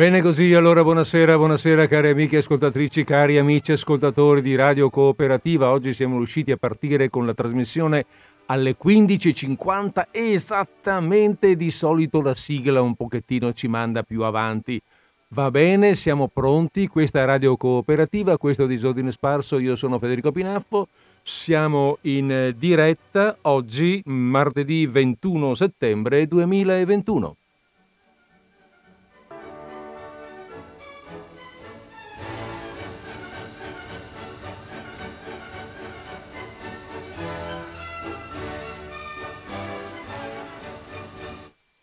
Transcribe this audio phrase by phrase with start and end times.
[0.00, 5.68] Bene così, allora buonasera, buonasera cari amiche ascoltatrici, cari amici ascoltatori di Radio Cooperativa.
[5.68, 8.06] Oggi siamo riusciti a partire con la trasmissione
[8.46, 14.80] alle 15.50 esattamente, di solito la sigla un pochettino ci manda più avanti.
[15.34, 20.32] Va bene, siamo pronti, questa è Radio Cooperativa, questo è Disordine Sparso, io sono Federico
[20.32, 20.88] Pinaffo,
[21.20, 27.36] siamo in diretta oggi, martedì 21 settembre 2021.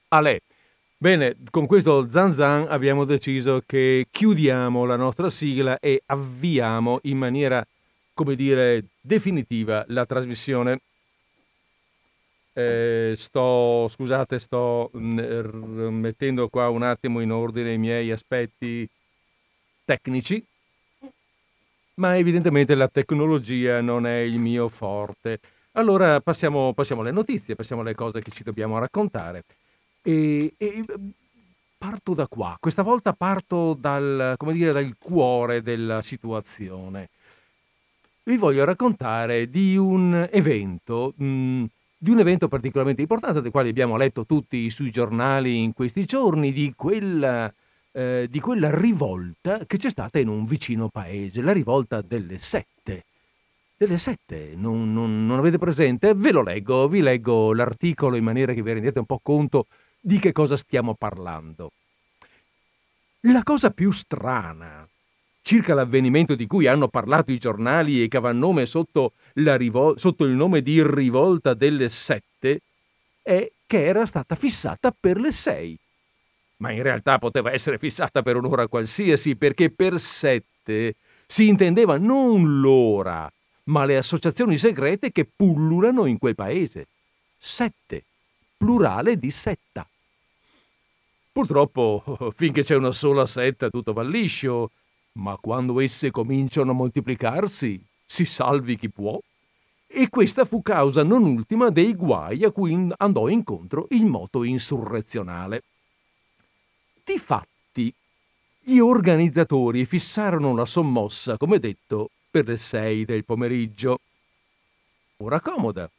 [0.10, 0.42] Ale.
[1.00, 7.66] Bene, con questo Zanzan abbiamo deciso che chiudiamo la nostra sigla e avviamo in maniera,
[8.14, 10.80] come dire, definitiva la trasmissione.
[12.54, 18.90] Eh, sto, scusate, sto mm, mettendo qua un attimo in ordine i miei aspetti
[19.86, 20.44] tecnici,
[21.96, 25.40] ma evidentemente la tecnologia non è il mio forte.
[25.74, 29.44] Allora passiamo, passiamo alle notizie, passiamo alle cose che ci dobbiamo raccontare.
[30.08, 30.86] E, e
[31.78, 37.10] parto da qua, questa volta parto dal, dire, dal cuore della situazione.
[38.24, 41.64] Vi voglio raccontare di un evento, mh, mm,
[41.98, 46.54] di un evento particolarmente importante, del quale abbiamo letto tutti sui giornali in questi giorni,
[46.54, 47.54] di quella,
[47.92, 53.04] eh, di quella rivolta che c'è stata in un vicino paese, la rivolta delle sette.
[53.76, 56.14] Delle sette, non, non, non avete presente?
[56.14, 59.68] Ve lo leggo, vi leggo l'articolo in maniera che vi rendiate un po' conto
[60.00, 61.72] di che cosa stiamo parlando.
[63.22, 64.88] La cosa più strana
[65.48, 70.26] circa l'avvenimento di cui hanno parlato i giornali e che va nome sotto, rivol- sotto
[70.26, 72.60] il nome di rivolta delle sette
[73.24, 75.78] è che era stata fissata per le sei.
[76.58, 82.60] Ma in realtà poteva essere fissata per un'ora qualsiasi, perché per sette si intendeva non
[82.60, 83.32] l'ora,
[83.66, 86.88] ma le associazioni segrete che pullulano in quel paese.
[87.38, 88.04] Sette,
[88.58, 89.88] plurale di setta.
[91.32, 92.04] Purtroppo,
[92.36, 94.72] finché c'è una sola setta, tutto va liscio,
[95.14, 99.20] ma quando esse cominciano a moltiplicarsi, si salvi chi può.
[99.90, 105.64] E questa fu causa non ultima dei guai a cui andò incontro il moto insurrezionale.
[107.04, 107.94] Difatti,
[108.60, 114.00] gli organizzatori fissarono la sommossa, come detto, per le sei del pomeriggio.
[115.18, 115.90] Ora comoda,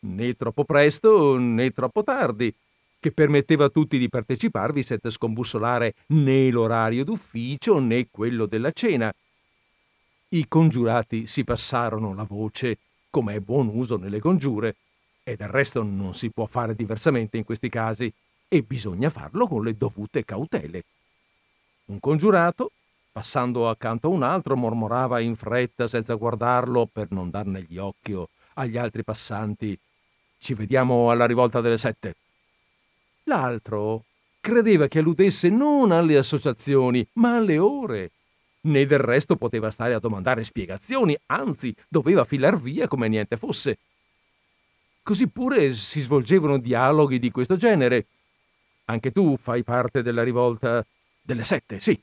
[0.00, 2.54] né troppo presto né troppo tardi,
[3.00, 9.12] che permetteva a tutti di parteciparvi senza scombussolare né l'orario d'ufficio né quello della cena.
[10.30, 14.76] I congiurati si passarono la voce, come è buon uso nelle congiure,
[15.22, 18.12] e del resto non si può fare diversamente in questi casi,
[18.48, 20.84] e bisogna farlo con le dovute cautele.
[21.86, 22.72] Un congiurato,
[23.12, 28.16] passando accanto a un altro, mormorava in fretta senza guardarlo per non dar negli occhi
[28.54, 29.78] agli altri passanti
[30.38, 32.14] Ci vediamo alla rivolta delle sette.
[33.24, 34.04] L'altro
[34.40, 38.12] credeva che alludesse non alle associazioni, ma alle ore.
[38.60, 43.78] Né del resto poteva stare a domandare spiegazioni, anzi doveva filar via come niente fosse.
[45.02, 48.06] Così pure si svolgevano dialoghi di questo genere.
[48.86, 50.84] Anche tu fai parte della rivolta
[51.20, 52.00] delle sette, sì.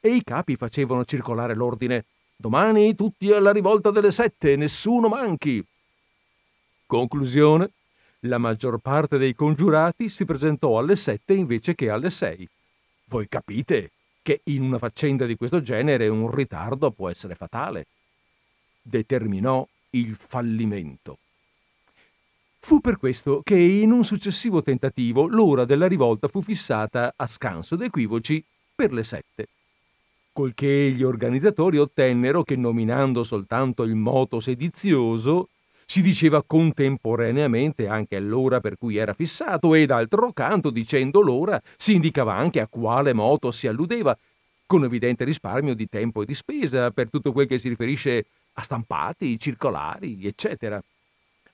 [0.00, 2.04] E i capi facevano circolare l'ordine.
[2.36, 5.64] Domani tutti alla rivolta delle sette, nessuno manchi.
[6.88, 7.72] Conclusione,
[8.20, 12.48] la maggior parte dei congiurati si presentò alle sette invece che alle sei.
[13.10, 13.90] Voi capite
[14.22, 17.84] che in una faccenda di questo genere un ritardo può essere fatale.
[18.80, 21.18] Determinò il fallimento.
[22.58, 27.76] Fu per questo che in un successivo tentativo l'ora della rivolta fu fissata a scanso
[27.76, 28.42] d'equivoci
[28.74, 29.48] per le sette.
[30.32, 35.50] Colché gli organizzatori ottennero che nominando soltanto il moto sedizioso
[35.90, 41.94] si diceva contemporaneamente anche l'ora per cui era fissato e d'altro canto dicendo l'ora si
[41.94, 44.16] indicava anche a quale moto si alludeva,
[44.66, 48.62] con evidente risparmio di tempo e di spesa per tutto quel che si riferisce a
[48.62, 50.78] stampati, circolari, eccetera.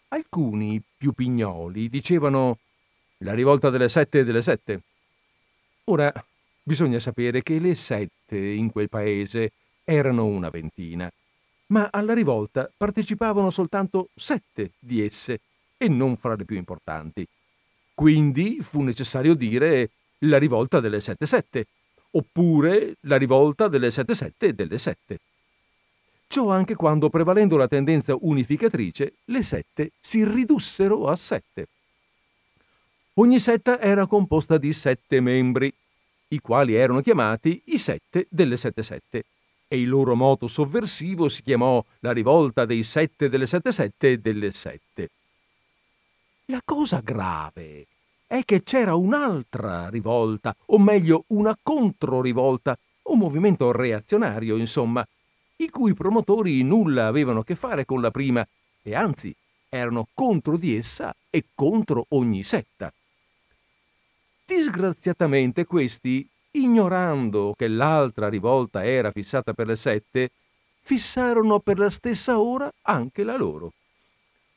[0.08, 2.58] Alcuni più pignoli dicevano
[3.19, 4.81] la rivolta delle sette e delle sette.
[5.84, 6.12] Ora
[6.60, 9.52] bisogna sapere che le sette in quel paese
[9.84, 11.08] erano una ventina
[11.66, 15.40] ma alla rivolta partecipavano soltanto sette di esse,
[15.76, 17.26] e non fra le più importanti.
[17.94, 19.90] Quindi fu necessario dire
[20.20, 21.66] la rivolta delle sette sette,
[22.12, 25.19] oppure la rivolta delle sette sette delle sette.
[26.26, 31.69] Ciò anche quando, prevalendo la tendenza unificatrice, le sette si ridussero a sette.
[33.14, 35.72] Ogni setta era composta di sette membri,
[36.28, 39.25] i quali erano chiamati i sette delle sette sette,
[39.69, 44.52] e il loro moto sovversivo si chiamò la rivolta dei sette delle sette sette delle
[44.52, 45.11] sette.
[46.46, 47.87] La cosa grave
[48.26, 55.06] è che c'era un'altra rivolta, o meglio una controrivolta, un movimento reazionario, insomma,
[55.56, 58.46] i cui promotori nulla avevano a che fare con la prima
[58.82, 59.34] e anzi
[59.69, 62.93] erano contro di essa e contro ogni setta.
[64.44, 70.30] Disgraziatamente questi, ignorando che l'altra rivolta era fissata per le sette,
[70.82, 73.72] fissarono per la stessa ora anche la loro.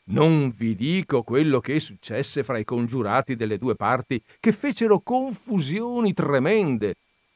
[0.10, 6.14] Non vi dico quello che successe fra i congiurati delle due parti, che fecero confusioni
[6.14, 6.96] tremende,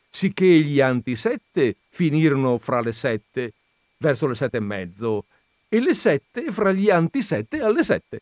[0.10, 3.54] sicché gli antisette finirono fra le sette,
[3.98, 5.26] verso le sette e mezzo,
[5.68, 8.22] e le sette fra gli antisette alle sette.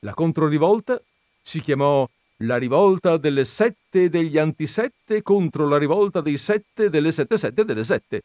[0.00, 1.00] La controrivolta
[1.42, 2.08] si chiamò
[2.40, 7.84] la rivolta delle sette degli antisette contro la rivolta dei sette delle sette sette delle
[7.84, 8.22] sette.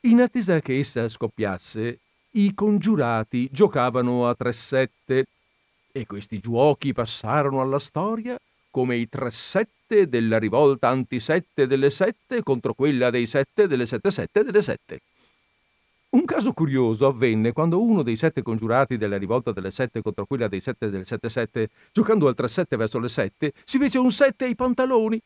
[0.00, 1.98] In attesa che essa scoppiasse,
[2.32, 5.26] i congiurati giocavano a tre sette
[5.92, 8.36] e questi giochi passarono alla storia
[8.70, 14.10] come i tre sette della rivolta antisette delle sette contro quella dei sette delle sette
[14.10, 15.00] sette delle sette.
[16.14, 20.46] Un caso curioso avvenne quando uno dei sette congiurati della rivolta delle sette contro quella
[20.46, 24.44] dei sette del sette sette, giocando al 3-7 verso le sette, si fece un sette
[24.44, 25.20] ai pantaloni.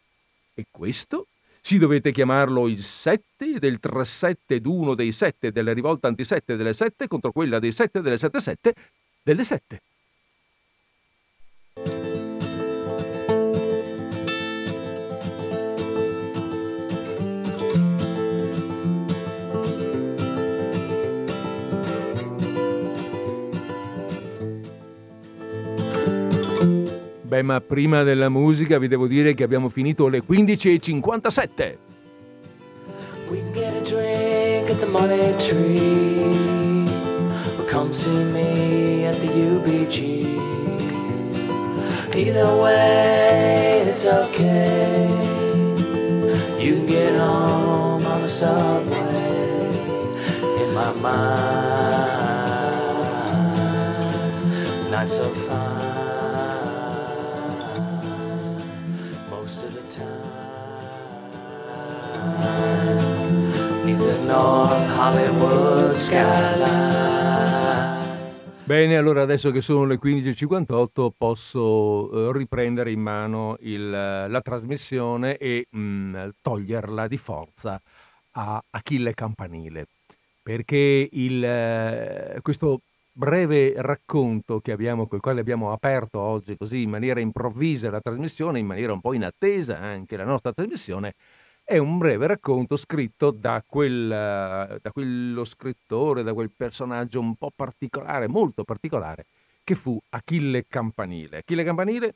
[0.55, 1.27] E questo
[1.61, 7.07] si dovete chiamarlo il 7 del 3-7 d'uno dei sette della rivolta antisette delle sette
[7.07, 8.75] contro quella dei sette delle sette sette
[9.23, 9.83] delle sette.
[27.29, 31.77] Beh, ma prima della musica vi devo dire che abbiamo finito le 15.57.
[33.29, 36.89] We can get a drink at the money tree.
[37.59, 40.25] Or come see me at the UBG.
[42.17, 45.07] Either way, it's okay.
[46.59, 49.69] You can get home on the subway.
[50.63, 51.11] In my mind,
[54.91, 55.88] not so fine.
[68.69, 75.39] Bene, allora adesso che sono le 15.58 posso eh, riprendere in mano il, la trasmissione
[75.39, 77.81] e mh, mm, toglierla di forza
[78.33, 79.87] a Achille Campanile,
[80.43, 86.91] perché il, eh, questo breve racconto che abbiamo, col quale abbiamo aperto oggi così in
[86.91, 91.15] maniera improvvisa la trasmissione, in maniera un po' inattesa anche la nostra trasmissione,
[91.69, 97.53] è un breve racconto scritto da, quel, da quello scrittore, da quel personaggio un po'
[97.55, 99.27] particolare, molto particolare,
[99.63, 101.41] che fu Achille Campanile.
[101.41, 102.15] Achille Campanile,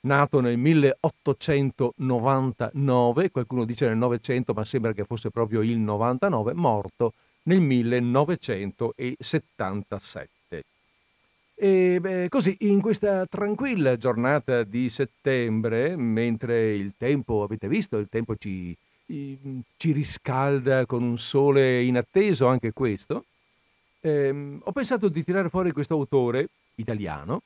[0.00, 7.14] nato nel 1899, qualcuno dice nel 900, ma sembra che fosse proprio il 99, morto
[7.44, 10.33] nel 1977.
[11.56, 18.08] E beh, così, in questa tranquilla giornata di settembre, mentre il tempo, avete visto, il
[18.10, 23.24] tempo ci, ci riscalda con un sole inatteso, anche questo,
[24.00, 27.42] ehm, ho pensato di tirare fuori questo autore italiano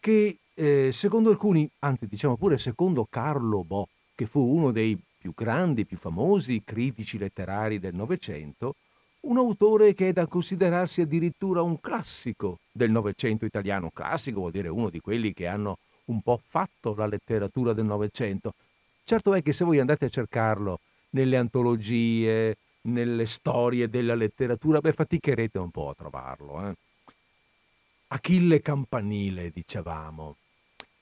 [0.00, 5.32] che eh, secondo alcuni, anzi diciamo pure secondo Carlo Bo, che fu uno dei più
[5.34, 8.76] grandi, più famosi critici letterari del Novecento,
[9.22, 13.90] un autore che è da considerarsi addirittura un classico del Novecento italiano.
[13.92, 18.54] Classico vuol dire uno di quelli che hanno un po' fatto la letteratura del Novecento.
[19.04, 24.92] Certo è che se voi andate a cercarlo nelle antologie, nelle storie della letteratura, beh,
[24.92, 26.68] faticherete un po' a trovarlo.
[26.68, 26.74] Eh?
[28.08, 30.36] Achille Campanile, dicevamo.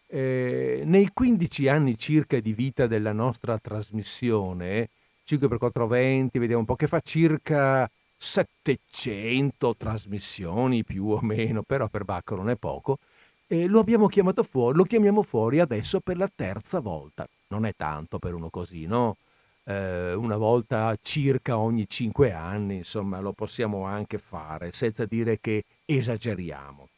[0.07, 4.89] Eh, nei 15 anni circa di vita della nostra trasmissione,
[5.27, 12.35] 5x420, vediamo un po', che fa circa 700 trasmissioni più o meno, però per Bacco
[12.35, 12.99] non è poco,
[13.47, 17.27] e lo abbiamo chiamato fuori, lo chiamiamo fuori adesso per la terza volta.
[17.49, 19.17] Non è tanto per uno così, no?
[19.65, 25.65] Eh, una volta circa ogni cinque anni, insomma, lo possiamo anche fare, senza dire che
[25.87, 26.89] esageriamo.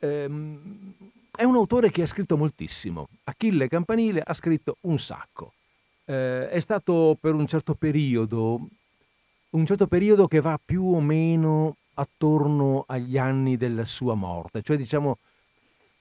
[0.00, 0.92] Ehm,
[1.34, 3.08] è un autore che ha scritto moltissimo.
[3.24, 5.52] Achille Campanile ha scritto un sacco.
[6.04, 8.60] Eh, è stato per un certo periodo
[9.50, 14.76] un certo periodo che va più o meno attorno agli anni della sua morte, cioè
[14.76, 15.18] diciamo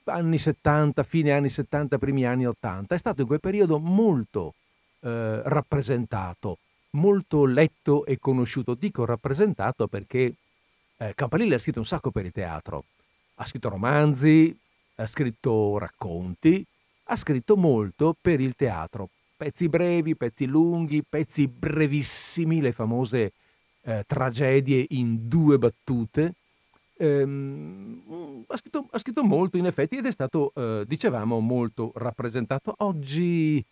[0.05, 4.53] anni 70, fine anni 70, primi anni 80, è stato in quel periodo molto
[5.01, 6.59] eh, rappresentato,
[6.91, 8.73] molto letto e conosciuto.
[8.73, 10.33] Dico rappresentato perché
[10.97, 12.85] eh, Campanile ha scritto un sacco per il teatro,
[13.35, 14.57] ha scritto romanzi,
[14.95, 16.65] ha scritto racconti,
[17.09, 23.31] ha scritto molto per il teatro, pezzi brevi, pezzi lunghi, pezzi brevissimi, le famose
[23.83, 26.33] eh, tragedie in due battute.
[26.97, 32.73] Ehm, ha, scritto, ha, scritto, molto in effetti ed è stato, eh, dicevamo, molto rappresentato.
[32.79, 33.63] Oggi,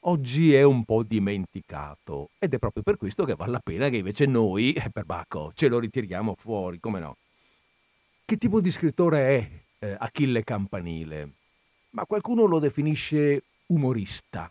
[0.00, 3.98] oggi, è un po' dimenticato ed è proprio per questo che vale la pena che
[3.98, 7.16] invece noi, eh, per Bacco, ce lo ritiriamo fuori, come no?
[8.24, 9.18] Che tipo di scrittore
[9.78, 11.30] è eh, Achille Campanile?
[11.90, 14.50] Ma qualcuno lo definisce umorista,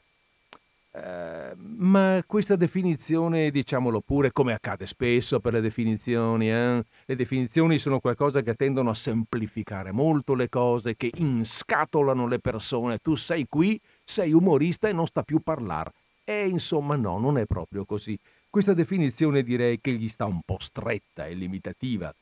[0.93, 6.83] Ma questa definizione, diciamolo pure, come accade spesso per le definizioni, eh?
[7.05, 12.97] le definizioni sono qualcosa che tendono a semplificare molto le cose, che inscatolano le persone.
[12.97, 15.93] Tu sei qui, sei umorista e non sta più a parlare.
[16.25, 18.19] E insomma no, non è proprio così.
[18.49, 22.13] Questa definizione direi che gli sta un po' stretta e limitativa.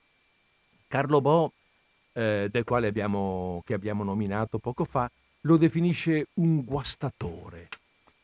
[0.88, 1.54] Carlo Bo,
[2.14, 5.10] eh, del quale abbiamo, abbiamo nominato poco fa,
[5.42, 7.68] lo definisce un guastatore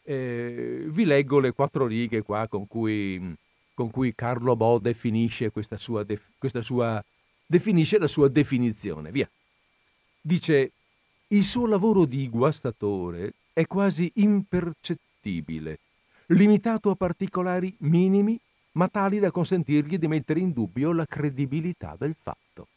[0.06, 3.20] eh, vi leggo le quattro righe qua con cui,
[3.74, 7.04] con cui Carlo Bo definisce questa sua, def, questa sua,
[7.46, 9.12] definisce la sua definizione.
[9.12, 9.30] Via.
[10.22, 10.72] Dice,
[11.30, 15.80] il suo lavoro di guastatore è quasi impercettibile,
[16.28, 18.40] limitato a particolari minimi,
[18.74, 22.68] ma tali da consentirgli di mettere in dubbio la credibilità del fatto.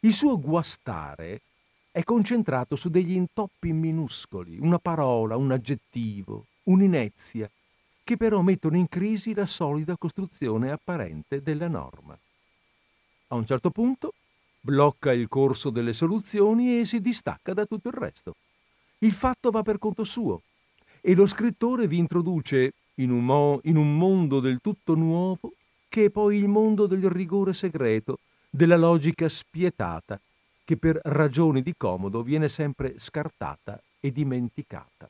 [0.00, 1.40] Il suo guastare
[1.94, 7.48] è concentrato su degli intoppi minuscoli, una parola, un aggettivo, un'inezia,
[8.02, 12.18] che però mettono in crisi la solida costruzione apparente della norma.
[13.28, 14.12] A un certo punto
[14.60, 18.34] blocca il corso delle soluzioni e si distacca da tutto il resto.
[18.98, 20.42] Il fatto va per conto suo
[21.00, 25.52] e lo scrittore vi introduce in un, mo- in un mondo del tutto nuovo
[25.88, 28.18] che è poi il mondo del rigore segreto,
[28.50, 30.18] della logica spietata
[30.64, 35.08] che per ragioni di comodo viene sempre scartata e dimenticata.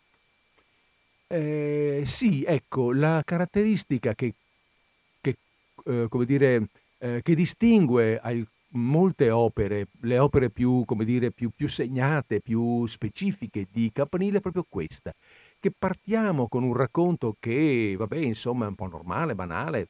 [1.27, 4.35] Eh, sì, ecco, la caratteristica che,
[5.21, 5.37] che,
[5.85, 6.69] eh, dire,
[6.99, 13.67] eh, che distingue al, molte opere, le opere più, dire, più, più segnate, più specifiche
[13.71, 15.15] di Campanile è proprio questa,
[15.59, 19.89] che partiamo con un racconto che, vabbè, insomma, è un po' normale, banale,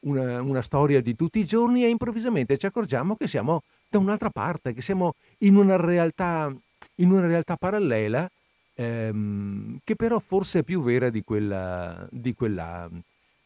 [0.00, 3.62] una, una, storia di tutti i giorni e improvvisamente ci accorgiamo che siamo
[3.92, 6.50] da un'altra parte, che siamo in una realtà,
[6.96, 8.28] in una realtà parallela
[8.74, 12.88] ehm, che però forse è più vera di quella, di, quella,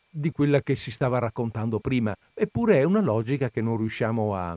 [0.08, 2.16] di quella, che si stava raccontando prima.
[2.32, 4.56] Eppure è una logica che non riusciamo a,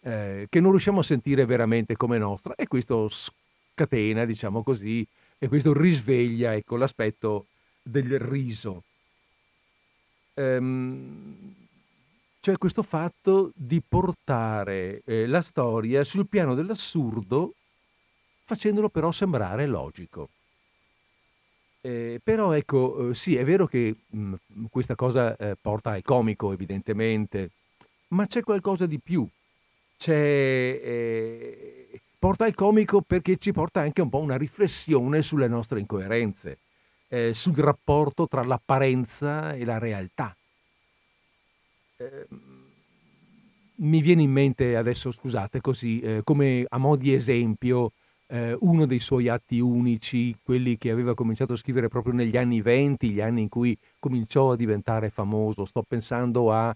[0.00, 5.06] eh, che non riusciamo a sentire veramente come nostra e questo scatena, diciamo così,
[5.38, 7.46] e questo risveglia ecco, l'aspetto
[7.82, 8.82] del riso.
[10.34, 11.57] Ehm,
[12.40, 17.54] cioè questo fatto di portare eh, la storia sul piano dell'assurdo
[18.48, 20.30] facendolo però sembrare logico.
[21.82, 26.02] Eh, però ecco, eh, sì, è vero che mh, mm, questa cosa eh, porta al
[26.02, 27.50] comico evidentemente,
[28.08, 29.28] ma c'è qualcosa di più.
[29.98, 35.80] C'è, eh, porta al comico perché ci porta anche un po' una riflessione sulle nostre
[35.80, 36.58] incoerenze,
[37.08, 40.34] eh, sul rapporto tra l'apparenza e la realtà.
[41.98, 42.66] Ehm,
[43.80, 47.92] mi viene in mente adesso, scusate, così, eh, come a mo' di esempio,
[48.28, 52.60] eh, uno dei suoi atti unici, quelli che aveva cominciato a scrivere proprio negli anni
[52.60, 55.64] venti, gli anni in cui cominciò a diventare famoso.
[55.64, 56.74] Sto pensando a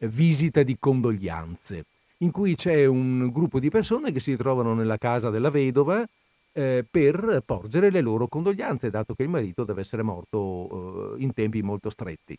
[0.00, 1.84] Visita di condoglianze,
[2.18, 6.06] in cui c'è un gruppo di persone che si ritrovano nella casa della vedova
[6.52, 11.32] eh, per porgere le loro condoglianze, dato che il marito deve essere morto eh, in
[11.32, 12.38] tempi molto stretti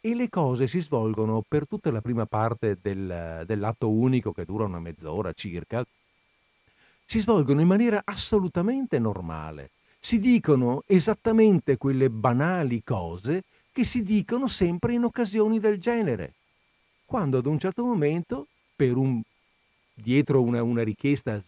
[0.00, 4.64] e le cose si svolgono per tutta la prima parte del, dell'atto unico, che dura
[4.64, 5.84] una mezz'ora circa,
[7.04, 9.70] si svolgono in maniera assolutamente normale.
[9.98, 16.34] Si dicono esattamente quelle banali cose che si dicono sempre in occasioni del genere.
[17.04, 19.20] Quando ad un certo momento, un,
[19.94, 21.42] dietro una, una richiesta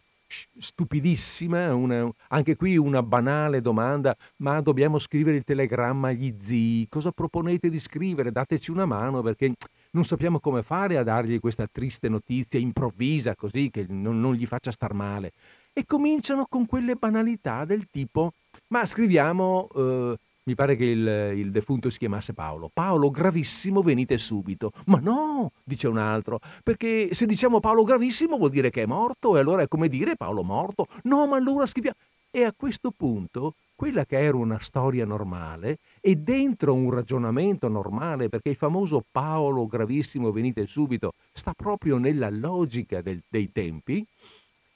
[0.59, 7.11] stupidissima, una, anche qui una banale domanda, ma dobbiamo scrivere il telegramma agli zii, cosa
[7.11, 8.31] proponete di scrivere?
[8.31, 9.55] Dateci una mano perché
[9.93, 14.47] non sappiamo come fare a dargli questa triste notizia improvvisa così che non, non gli
[14.47, 15.33] faccia star male.
[15.73, 18.33] E cominciano con quelle banalità del tipo,
[18.69, 22.71] ma scriviamo, eh, mi pare che il, il, defunto si chiamasse Paolo.
[22.73, 24.73] Paolo gravissimo, venite subito.
[24.87, 29.37] Ma no, dice un altro, perché se diciamo Paolo gravissimo vuol dire che è morto
[29.37, 30.87] e allora è come dire Paolo morto.
[31.05, 31.97] No, ma allora scriviamo.
[32.33, 38.29] E a questo punto, quella che era una storia normale e dentro un ragionamento normale,
[38.29, 44.07] perché il famoso Paolo gravissimo, venite subito, sta proprio nella logica del, dei tempi,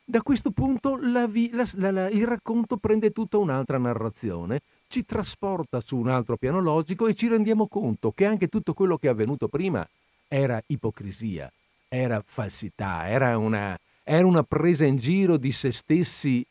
[0.07, 4.61] da questo punto la, la, la, il racconto prende tutta un'altra narrazione
[4.95, 8.97] ci trasporta su un altro piano logico e ci rendiamo conto che anche tutto quello
[8.97, 9.85] che è avvenuto prima
[10.29, 11.53] era ipocrisia,
[11.89, 16.47] era falsità, era una, era una presa in giro di se stessi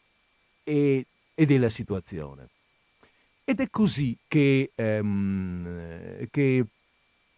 [0.62, 2.50] e, e della situazione.
[3.46, 6.66] Ed è così che, ehm, che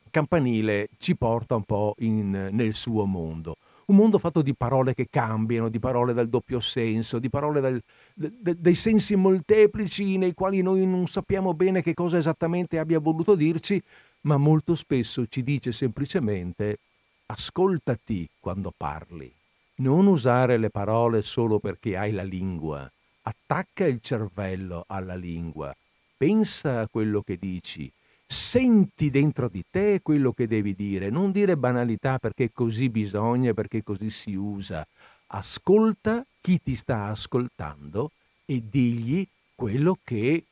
[0.10, 3.58] Campanile ci porta un po' in, nel suo mondo
[3.88, 7.82] un mondo fatto di parole che cambiano, di parole dal doppio senso, di parole dal,
[8.14, 13.36] de, dei sensi molteplici nei quali noi non sappiamo bene che cosa esattamente abbia voluto
[13.36, 13.82] dirci,
[14.22, 16.80] ma molto spesso ci dice semplicemente
[17.28, 19.32] ascoltati quando parli,
[19.78, 22.90] non usare le parole solo perché hai la lingua,
[23.24, 25.76] attacca il cervello alla lingua,
[26.18, 27.92] pensa a quello che dici,
[28.26, 33.84] senti dentro di te quello che devi dire, non dire banalità perché così bisogna, perché
[33.84, 34.86] così si usa.
[35.28, 38.12] Ascolta chi ti sta ascoltando
[38.46, 40.44] e digli quello che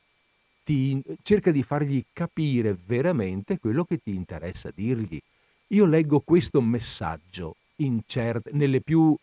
[0.64, 5.20] ti cerca di fargli capire veramente quello che ti interessa dirgli.
[5.68, 9.14] Io leggo questo messaggio in certe, nelle più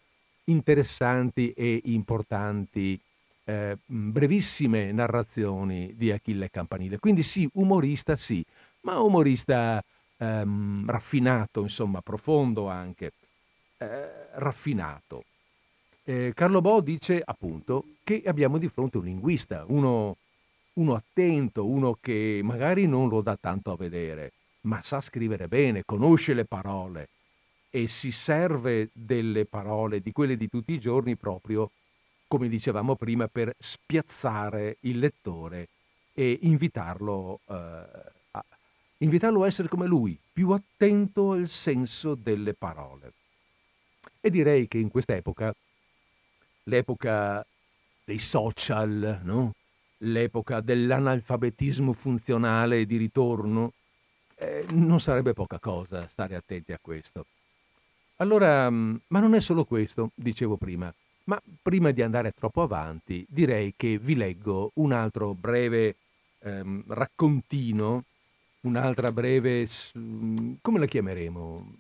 [0.46, 3.00] interessanti e importanti
[3.52, 7.00] eh, brevissime narrazioni di Achille Campanile.
[7.00, 8.44] Quindi sì, umorista sì,
[8.82, 9.84] ma umorista
[10.18, 13.12] ehm, raffinato, insomma, profondo anche,
[13.78, 15.26] eh, raffinato.
[16.04, 20.16] Eh, Carlo Bo dice appunto che abbiamo di fronte un linguista, uno,
[20.74, 24.32] uno attento, uno che magari non lo dà tanto a vedere,
[24.62, 27.10] ma sa scrivere bene, conosce le parole
[27.70, 31.70] e si serve delle parole, di quelle di tutti i giorni proprio
[32.32, 35.68] come dicevamo prima, per spiazzare il lettore
[36.14, 37.54] e invitarlo, eh,
[38.32, 38.46] a,
[39.00, 43.12] invitarlo a essere come lui, più attento al senso delle parole.
[44.22, 45.54] E direi che in quest'epoca,
[46.64, 47.46] l'epoca
[48.06, 49.52] dei social, no?
[49.98, 53.74] l'epoca dell'analfabetismo funzionale di ritorno,
[54.36, 57.26] eh, non sarebbe poca cosa stare attenti a questo.
[58.16, 60.94] Allora, mm, ma non è solo questo, dicevo prima.
[61.26, 65.96] Ma prima di andare troppo avanti, direi che vi leggo un altro breve
[66.40, 68.04] ehm, raccontino,
[68.62, 69.68] un'altra breve,
[70.62, 71.76] come la chiameremo?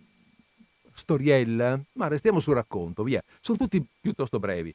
[0.93, 1.80] Storiella?
[1.93, 3.23] Ma restiamo sul racconto, via.
[3.39, 4.73] Sono tutti piuttosto brevi.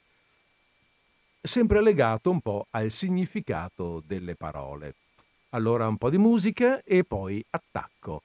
[1.40, 4.94] Sempre legato un po' al significato delle parole.
[5.50, 8.22] Allora un po' di musica e poi attacco.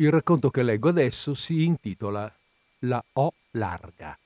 [0.00, 2.32] Il racconto che leggo adesso si intitola
[2.80, 4.16] La O larga.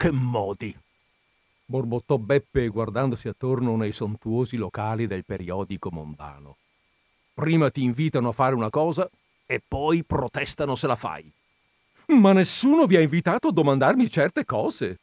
[0.00, 0.72] Che modi!
[1.64, 6.58] borbottò Beppe guardandosi attorno nei sontuosi locali del periodico mondano.
[7.34, 9.10] Prima ti invitano a fare una cosa
[9.44, 11.28] e poi protestano se la fai.
[12.14, 15.00] Ma nessuno vi ha invitato a domandarmi certe cose,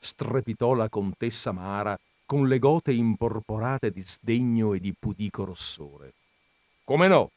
[0.00, 6.14] strepitò la contessa Mara con le gote imporporate di sdegno e di pudico rossore.
[6.82, 7.30] Come no?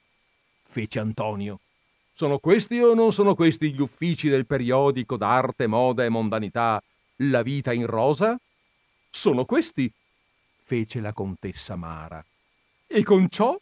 [0.63, 1.60] fece Antonio.
[2.15, 6.82] Sono questi o non sono questi gli uffici del periodico d'arte, moda e mondanità
[7.19, 8.38] La vita in rosa?
[9.10, 9.89] Sono questi,
[10.63, 12.23] fece la contessa Mara.
[12.88, 13.58] E con ciò?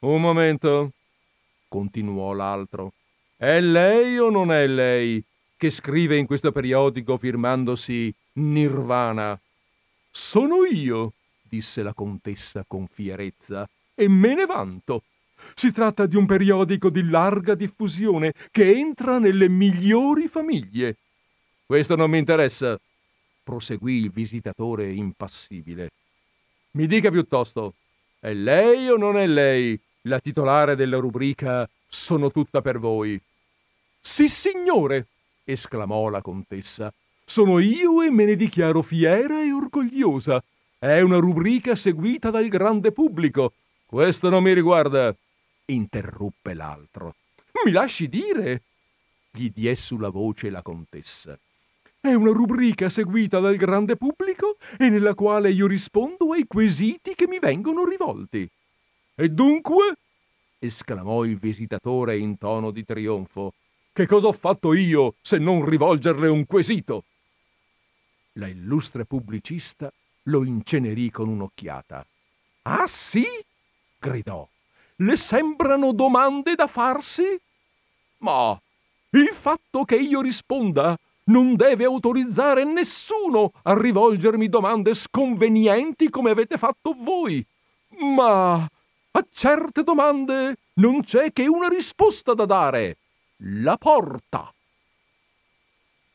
[0.00, 0.92] Un momento,
[1.68, 2.92] continuò l'altro.
[3.36, 5.22] È lei o non è lei
[5.56, 9.38] che scrive in questo periodico firmandosi Nirvana?
[10.10, 15.02] Sono io, disse la contessa con fierezza, e me ne vanto.
[15.54, 20.96] Si tratta di un periodico di larga diffusione che entra nelle migliori famiglie.
[21.72, 22.78] Questo non mi interessa,
[23.42, 25.88] proseguì il visitatore impassibile.
[26.72, 27.72] Mi dica piuttosto,
[28.20, 33.18] è lei o non è lei la titolare della rubrica Sono tutta per voi?
[33.98, 35.06] Sì, signore,
[35.44, 36.92] esclamò la contessa.
[37.24, 40.44] Sono io e me ne dichiaro fiera e orgogliosa.
[40.78, 43.54] È una rubrica seguita dal grande pubblico.
[43.86, 45.16] Questo non mi riguarda,
[45.64, 47.14] interruppe l'altro.
[47.64, 48.60] Mi lasci dire,
[49.30, 51.34] gli diè sulla voce la contessa.
[52.04, 57.28] È una rubrica seguita dal grande pubblico e nella quale io rispondo ai quesiti che
[57.28, 58.50] mi vengono rivolti.
[59.14, 59.98] E dunque?
[60.58, 63.54] esclamò il visitatore in tono di trionfo.
[63.92, 67.04] Che cosa ho fatto io se non rivolgerle un quesito?
[68.32, 69.88] La illustre pubblicista
[70.24, 72.04] lo incenerì con un'occhiata.
[72.62, 73.24] Ah sì?
[74.00, 74.44] gridò.
[74.96, 77.40] Le sembrano domande da farsi?
[78.18, 78.60] Ma
[79.10, 86.58] il fatto che io risponda non deve autorizzare nessuno a rivolgermi domande sconvenienti come avete
[86.58, 87.44] fatto voi.
[87.98, 92.96] Ma a certe domande non c'è che una risposta da dare.
[93.36, 94.52] La porta.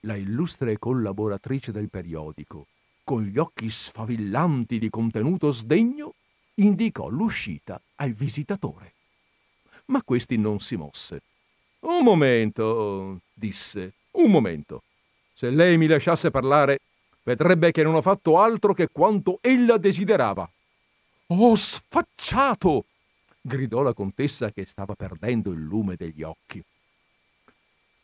[0.01, 2.67] La illustre collaboratrice del periodico,
[3.03, 6.13] con gli occhi sfavillanti di contenuto sdegno,
[6.55, 8.93] indicò l'uscita al visitatore.
[9.85, 11.21] Ma questi non si mosse.
[11.81, 14.83] Un momento, disse, un momento.
[15.37, 16.79] Se lei mi lasciasse parlare,
[17.21, 20.49] vedrebbe che non ho fatto altro che quanto ella desiderava.
[21.27, 22.85] Oh, sfacciato!
[23.39, 26.59] gridò la contessa che stava perdendo il lume degli occhi.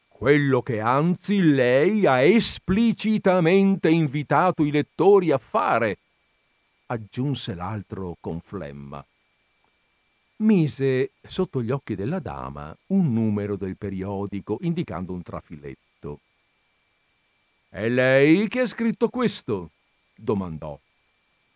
[0.09, 5.97] Quello che anzi lei ha esplicitamente invitato i lettori a fare,
[6.85, 9.03] aggiunse l'altro con flemma.
[10.35, 15.92] Mise sotto gli occhi della dama un numero del periodico indicando un trafiletto.
[17.73, 19.71] È lei che ha scritto questo?
[20.15, 20.79] domandò.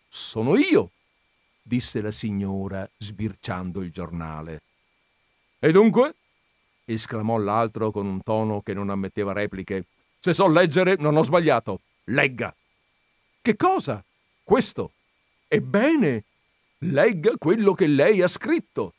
[0.08, 0.90] Sono io,
[1.62, 4.62] disse la signora, sbirciando il giornale.
[5.60, 6.16] E dunque?
[6.86, 9.84] esclamò l'altro con un tono che non ammetteva repliche.
[10.18, 11.82] Se so leggere, non ho sbagliato.
[12.06, 12.52] Legga.
[13.40, 14.04] Che cosa?
[14.42, 14.94] Questo.
[15.46, 16.24] Ebbene,
[16.78, 18.94] legga quello che lei ha scritto.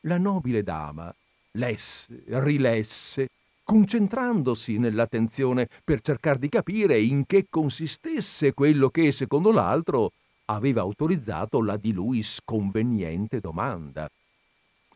[0.00, 1.14] La nobile dama
[1.56, 3.28] lesse, rilesse,
[3.66, 10.12] concentrandosi nell'attenzione per cercare di capire in che consistesse quello che, secondo l'altro,
[10.44, 14.08] aveva autorizzato la di lui sconveniente domanda.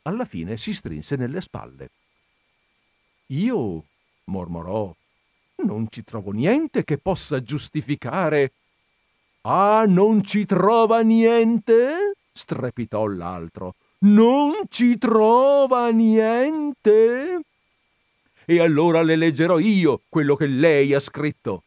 [0.02, 1.90] Alla fine si strinse nelle spalle.
[3.32, 3.84] Io,
[4.26, 4.94] mormorò,
[5.64, 8.52] non ci trovo niente che possa giustificare.
[9.42, 12.14] Ah, non ci trova niente?
[12.32, 13.74] strepitò l'altro.
[14.02, 17.40] Non ci trova niente?
[18.50, 21.62] E allora le leggerò io quello che lei ha scritto.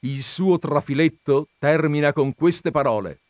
[0.00, 3.20] Il suo trafiletto termina con queste parole.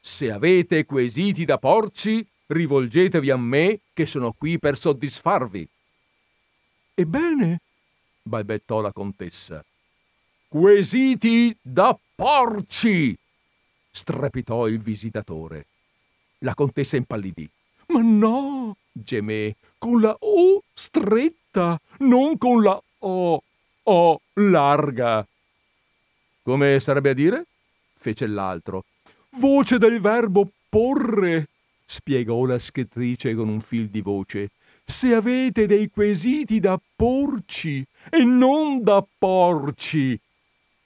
[0.00, 5.68] Se avete quesiti da porci, rivolgetevi a me che sono qui per soddisfarvi.
[6.94, 7.60] Ebbene,
[8.20, 9.64] balbettò la contessa.
[10.48, 13.16] Quesiti da porci!
[13.92, 15.66] strepitò il visitatore.
[16.38, 17.48] La contessa impallidì.
[17.86, 23.42] Ma no, gemé, con la O stretta stretta, non con la O,
[23.82, 25.26] O larga.
[26.42, 27.46] Come sarebbe a dire?
[27.96, 28.84] fece l'altro.
[29.32, 31.48] Voce del verbo porre,
[31.84, 34.50] spiegò la scrittrice con un fil di voce.
[34.84, 40.18] Se avete dei quesiti da porci e non da porci.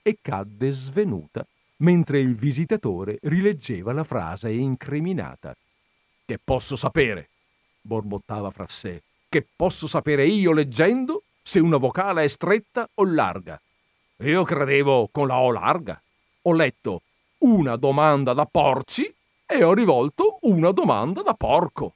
[0.03, 1.47] E cadde svenuta
[1.79, 5.57] mentre il visitatore rileggeva la frase incriminata.
[6.27, 7.29] Che posso sapere?
[7.81, 9.03] borbottava fra sé
[9.35, 13.61] che posso sapere io leggendo se una vocale è stretta o larga.
[14.19, 16.01] Io credevo con la O larga.
[16.43, 17.03] Ho letto
[17.39, 19.13] una domanda da porci
[19.45, 21.95] e ho rivolto una domanda da porco.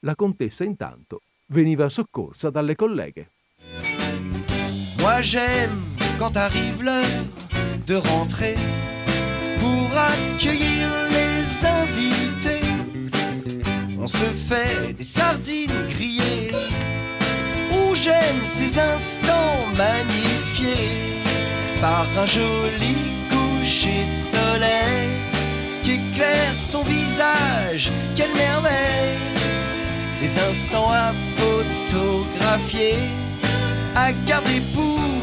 [0.00, 3.30] La contessa intanto veniva soccorsa dalle colleghe.
[4.98, 7.24] Moi j'aime quand arrive l'heure
[7.86, 8.56] de rentrer
[9.60, 12.27] pour accueillir les invités.
[14.08, 16.50] Se fait des sardines grillées
[18.02, 21.20] j'aime ces instants magnifiés
[21.80, 22.96] par un joli
[23.30, 25.08] coucher de soleil
[25.82, 27.90] qui éclaire son visage.
[28.14, 29.18] Quelle merveille!
[30.20, 32.94] Des instants à photographier,
[33.94, 35.17] à garder pour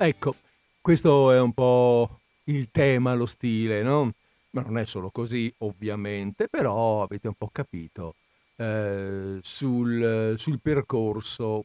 [0.00, 0.34] Ecco,
[0.80, 4.12] questo è un po' il tema, lo stile, no?
[4.50, 8.14] ma non è solo così ovviamente, però avete un po' capito
[8.56, 11.64] eh, sul, sul, percorso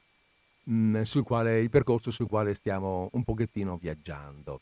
[0.64, 4.62] mh, mm, sul quale, il percorso sul quale stiamo un pochettino viaggiando.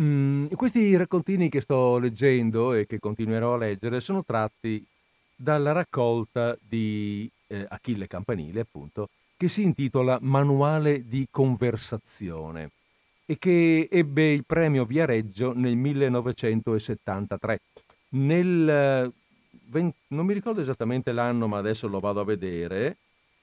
[0.00, 4.84] Mm, questi raccontini che sto leggendo e che continuerò a leggere sono tratti
[5.34, 12.70] dalla raccolta di eh, Achille Campanile, appunto, che si intitola Manuale di conversazione
[13.24, 17.60] e che ebbe il premio Viareggio nel 1973.
[18.10, 19.12] Nel,
[20.08, 22.96] non mi ricordo esattamente l'anno, ma adesso lo vado a vedere,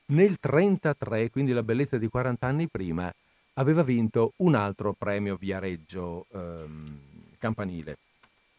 [0.10, 3.14] nel 1933, quindi la bellezza di 40 anni prima,
[3.54, 7.00] aveva vinto un altro premio Viareggio ehm,
[7.38, 7.98] campanile.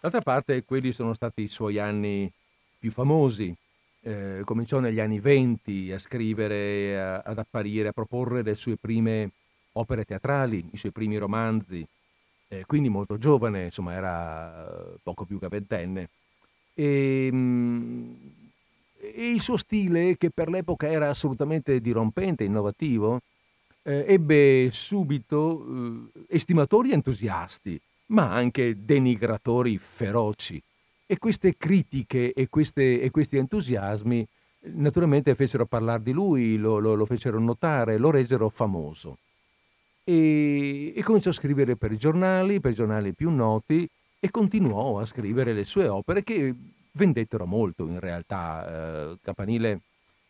[0.01, 2.31] D'altra parte, quelli sono stati i suoi anni
[2.79, 3.55] più famosi.
[4.03, 9.31] Eh, cominciò negli anni 20 a scrivere, a, ad apparire, a proporre le sue prime
[9.73, 11.87] opere teatrali, i suoi primi romanzi,
[12.53, 16.09] eh, quindi molto giovane, insomma era eh, poco più che ventenne.
[16.75, 18.13] E, mm,
[18.99, 23.21] e, il suo stile, che per l'epoca era assolutamente dirompente, innovativo,
[23.83, 30.61] eh, ebbe subito eh, estimatori entusiasti, ma anche denigratori feroci.
[31.07, 34.27] E queste critiche e, queste, e questi entusiasmi
[34.73, 39.19] naturalmente fecero parlare di lui, lo, lo, lo fecero notare, lo resero famoso
[40.11, 44.99] e, e cominciò a scrivere per i giornali, per i giornali più noti e continuò
[44.99, 46.53] a scrivere le sue opere che
[46.93, 49.13] vendettero molto in realtà.
[49.13, 49.81] Eh, Campanile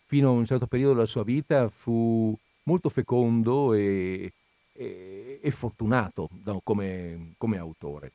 [0.04, 4.32] fino a un certo periodo della sua vita fu molto fecondo e,
[4.74, 8.12] e, e fortunato no, come, come, autore.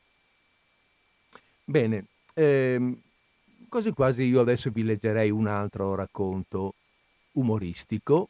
[1.64, 2.96] Bene, ehm,
[3.68, 6.74] quasi quasi io adesso vi leggerei un altro racconto
[7.32, 8.28] umoristico,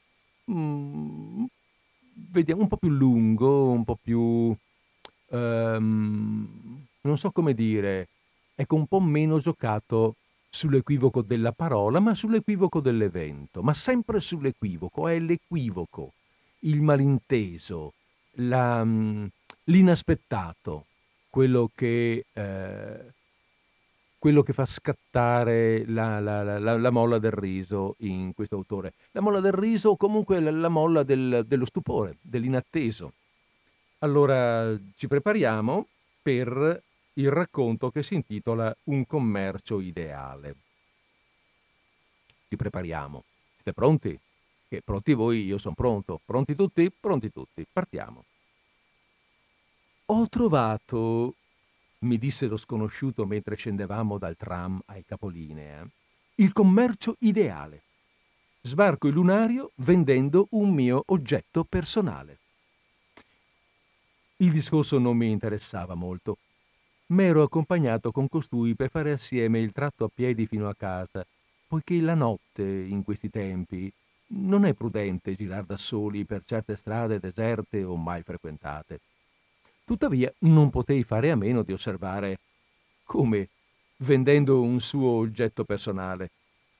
[0.51, 1.44] mm,
[2.31, 4.55] vediamo un po' più lungo, un po' più...
[5.29, 8.09] Um, non so come dire,
[8.55, 10.16] ecco un po' meno giocato
[10.48, 16.12] sull'equivoco della parola, ma sull'equivoco dell'evento, ma sempre sull'equivoco, è l'equivoco,
[16.61, 17.92] il malinteso,
[18.37, 19.26] la, mm,
[19.64, 20.87] l'inaspettato,
[21.29, 23.12] quello che eh,
[24.27, 28.95] quello che fa scattare la, la, la, la, molla del riso in questo autore.
[29.12, 33.12] La molla del riso o comunque la, molla del, dello stupore, dell'inatteso.
[34.01, 35.87] Allora ci prepariamo
[36.23, 40.57] per il racconto che si intitola Un commercio ideale.
[42.49, 43.23] Ci prepariamo.
[43.55, 44.19] Siete pronti?
[44.69, 46.21] Che pronti voi, io sono pronto.
[46.25, 46.91] Pronti tutti?
[46.91, 47.65] Pronti tutti.
[47.73, 48.25] Partiamo.
[50.07, 51.35] Ho trovato
[52.07, 55.87] mi disse lo sconosciuto mentre scendevamo dal tram ai capolinea,
[56.37, 57.83] il commercio ideale.
[58.62, 62.38] Sbarco il lunario vendendo un mio oggetto personale.
[64.38, 66.38] Il discorso non mi interessava molto.
[67.09, 71.25] M'ero accompagnato con costui per fare assieme il tratto a piedi fino a casa,
[71.69, 73.90] poiché la notte, in questi tempi,
[74.29, 79.01] non è prudente girar da soli per certe strade deserte o mai frequentate.
[79.87, 82.40] Tuttavia non potei fare a meno di osservare
[83.05, 83.51] come
[83.99, 86.31] vendendo un suo oggetto personale.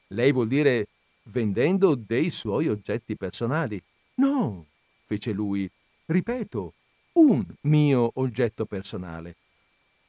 [0.09, 0.89] Lei vuol dire
[1.23, 3.81] vendendo dei suoi oggetti personali.
[4.15, 4.67] No,
[5.05, 5.71] fece lui.
[6.07, 6.73] Ripeto,
[7.13, 9.37] un mio oggetto personale.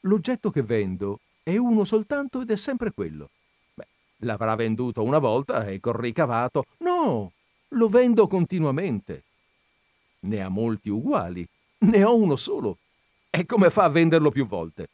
[0.02, 3.30] L'oggetto che vendo è uno soltanto ed è sempre quello.
[3.76, 3.88] Beh,
[4.22, 6.66] l'avrà venduto una volta e col ricavato.
[6.80, 7.32] No,
[7.68, 9.22] lo vendo continuamente.
[10.22, 11.48] Ne ha molti uguali.
[11.82, 12.80] Ne ho uno solo.
[13.38, 14.90] E come fa a venderlo più volte?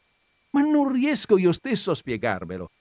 [0.49, 2.71] Ma non riesco io stesso a spiegarmelo.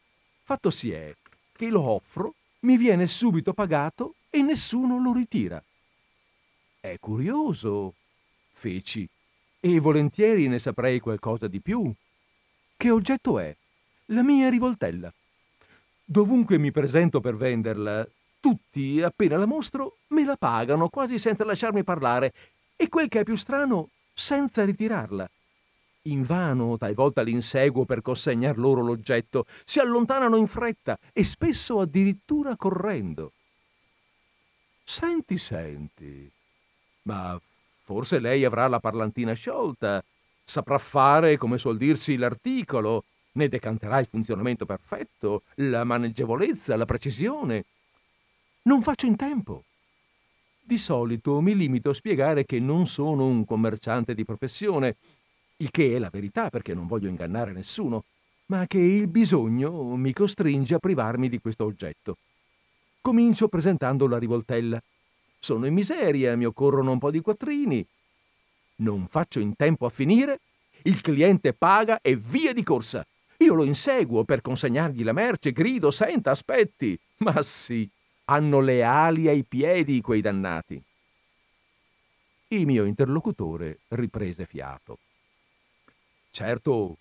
[0.43, 1.15] Fatto si è
[1.53, 5.63] che lo offro, mi viene subito pagato e nessuno lo ritira.
[6.81, 7.95] È curioso,
[8.51, 9.09] feci,
[9.61, 11.93] e volentieri ne saprei qualcosa di più.
[12.77, 13.55] Che oggetto è?
[14.07, 15.15] La mia rivoltella.
[16.05, 18.05] Dovunque mi presento per venderla,
[18.41, 22.33] tutti, appena la mostro, me la pagano quasi senza lasciarmi parlare
[22.75, 25.31] e quel che è più strano, senza ritirarla.
[26.07, 32.57] Invano talvolta li inseguo per consegnar loro l'oggetto, si allontanano in fretta e spesso addirittura
[32.57, 33.33] correndo.
[34.83, 36.29] Senti, senti,
[37.03, 37.41] ma
[37.83, 40.03] forse lei avrà la parlantina sciolta,
[40.45, 47.65] saprà fare, come suol dirsi, l'articolo, ne decanterà il funzionamento perfetto, la maneggevolezza, la precisione.
[48.63, 49.63] Non faccio in tempo.
[50.65, 54.97] Di solito mi limito a spiegare che non sono un commerciante di professione,
[55.63, 58.05] il che è la verità perché non voglio ingannare nessuno,
[58.47, 62.19] ma che il bisogno mi costringe a privarmi di questo oggetto.
[63.01, 64.83] Comincio presentando la rivoltella.
[65.39, 67.85] Sono in miseria, mi occorrono un po' di quattrini.
[68.77, 70.41] Non faccio in tempo a finire,
[70.83, 73.07] il cliente paga e via di corsa.
[73.39, 76.99] Io lo inseguo per consegnargli la merce, grido, senta, aspetti.
[77.19, 77.89] Ma sì,
[78.27, 80.83] hanno le ali ai piedi quei dannati.
[82.49, 84.99] Il mio interlocutore riprese fiato.
[86.33, 86.97] Certo,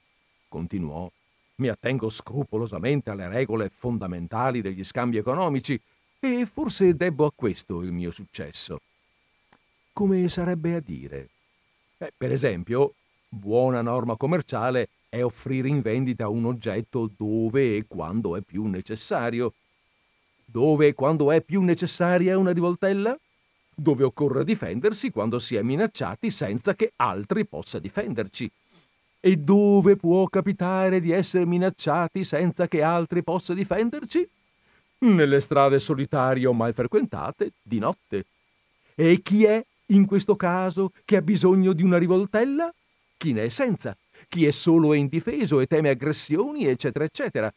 [0.49, 1.09] continuò,
[1.55, 5.79] mi attengo scrupolosamente alle regole fondamentali degli scambi economici
[6.19, 8.81] e forse debbo a questo il mio successo.
[9.93, 11.29] Come sarebbe a dire?
[11.97, 12.95] Eh, per esempio,
[13.29, 19.53] buona norma commerciale è offrire in vendita un oggetto dove e quando è più necessario.
[20.43, 23.17] Dove e quando è più necessaria una rivoltella?
[23.73, 28.51] Dove occorre difendersi quando si è minacciati senza che altri possa difenderci.
[29.21, 34.27] E dove può capitare di essere minacciati senza che altri possa difenderci?
[35.01, 38.25] nelle strade solitarie o mal frequentate, di notte.
[38.95, 42.73] E chi è, in questo caso, che ha bisogno di una rivoltella?
[43.17, 43.95] Chi ne è senza?
[44.27, 47.53] Chi è solo e indifeso e teme aggressioni, eccetera, eccetera.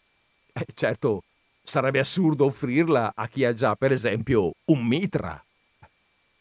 [0.52, 1.24] Eh, certo,
[1.62, 5.42] sarebbe assurdo offrirla a chi ha già, per esempio, un mitra.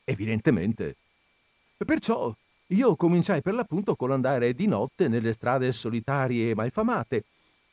[0.05, 0.95] Evidentemente.
[1.83, 2.33] Perciò
[2.73, 7.23] io cominciai per l'appunto con l'andare di notte nelle strade solitarie e malfamate,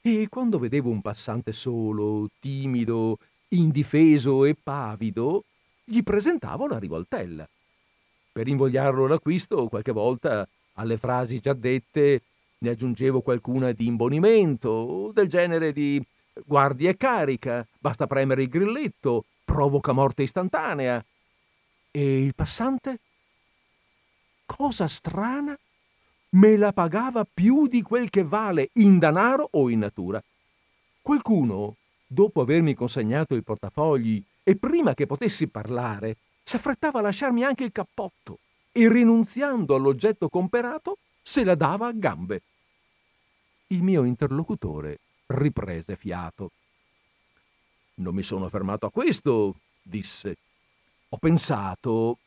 [0.03, 5.45] e quando vedevo un passante solo, timido, indifeso e pavido,
[5.85, 7.49] gli presentavo la rivoltella.
[8.33, 12.23] Per invogliarlo all'acquisto, qualche volta alle frasi già dette
[12.59, 16.03] ne aggiungevo qualcuna di imbonimento, del genere di
[16.45, 21.05] guardi e carica, basta premere il grilletto, provoca morte istantanea.
[21.91, 22.99] E il passante?
[24.57, 25.57] Cosa strana?
[26.31, 30.23] me la pagava più di quel che vale in denaro o in natura.
[31.01, 37.65] Qualcuno, dopo avermi consegnato i portafogli e prima che potessi parlare, s'affrettava a lasciarmi anche
[37.65, 38.39] il cappotto
[38.73, 42.43] e rinunziando all'oggetto comperato se la dava a gambe.
[43.69, 46.51] Il mio interlocutore riprese fiato.
[47.95, 50.37] Non mi sono fermato a questo, disse.
[51.11, 52.19] Ho pensato,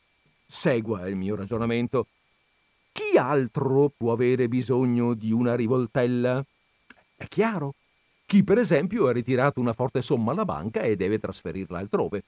[0.46, 2.06] segua il mio ragionamento,
[2.94, 6.44] chi altro può avere bisogno di una rivoltella?
[7.16, 7.74] È chiaro.
[8.24, 12.22] Chi per esempio ha ritirato una forte somma alla banca e deve trasferirla altrove.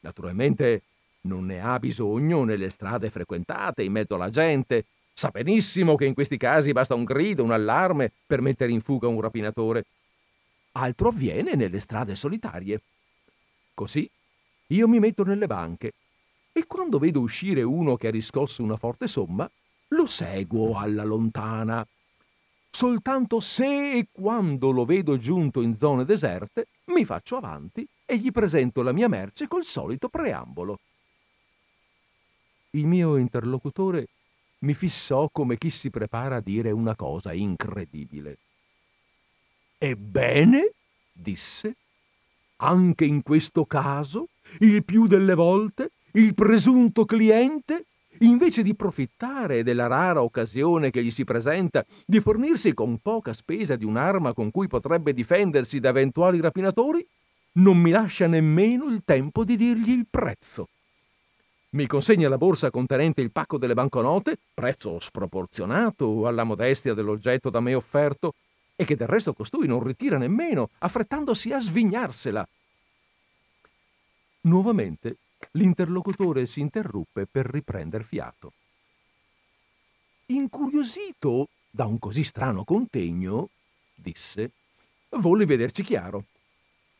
[0.00, 0.80] Naturalmente
[1.22, 4.86] non ne ha bisogno nelle strade frequentate, in mezzo alla gente.
[5.12, 9.08] Sa benissimo che in questi casi basta un grido, un allarme per mettere in fuga
[9.08, 9.84] un rapinatore.
[10.72, 12.80] Altro avviene nelle strade solitarie.
[13.74, 14.10] Così
[14.68, 15.92] io mi metto nelle banche
[16.50, 19.50] e quando vedo uscire uno che ha riscosso una forte somma,
[19.92, 21.86] lo seguo alla lontana.
[22.70, 28.30] Soltanto se e quando lo vedo giunto in zone deserte, mi faccio avanti e gli
[28.32, 30.78] presento la mia merce col solito preambolo.
[32.70, 34.08] Il mio interlocutore
[34.60, 38.38] mi fissò come chi si prepara a dire una cosa incredibile.
[39.76, 40.72] Ebbene,
[41.12, 41.76] disse,
[42.56, 44.28] anche in questo caso,
[44.60, 47.86] il più delle volte, il presunto cliente
[48.22, 53.76] invece di profittare della rara occasione che gli si presenta di fornirsi con poca spesa
[53.76, 57.06] di un'arma con cui potrebbe difendersi da eventuali rapinatori,
[57.54, 60.68] non mi lascia nemmeno il tempo di dirgli il prezzo.
[61.70, 67.60] Mi consegna la borsa contenente il pacco delle banconote, prezzo sproporzionato alla modestia dell'oggetto da
[67.60, 68.34] me offerto,
[68.76, 72.46] e che del resto costui non ritira nemmeno, affrettandosi a svignarsela.
[74.42, 75.16] Nuovamente
[75.52, 78.52] L'interlocutore si interruppe per riprender fiato.
[80.26, 83.50] Incuriosito da un così strano contegno,
[83.94, 84.50] disse,
[85.10, 86.24] volle vederci chiaro.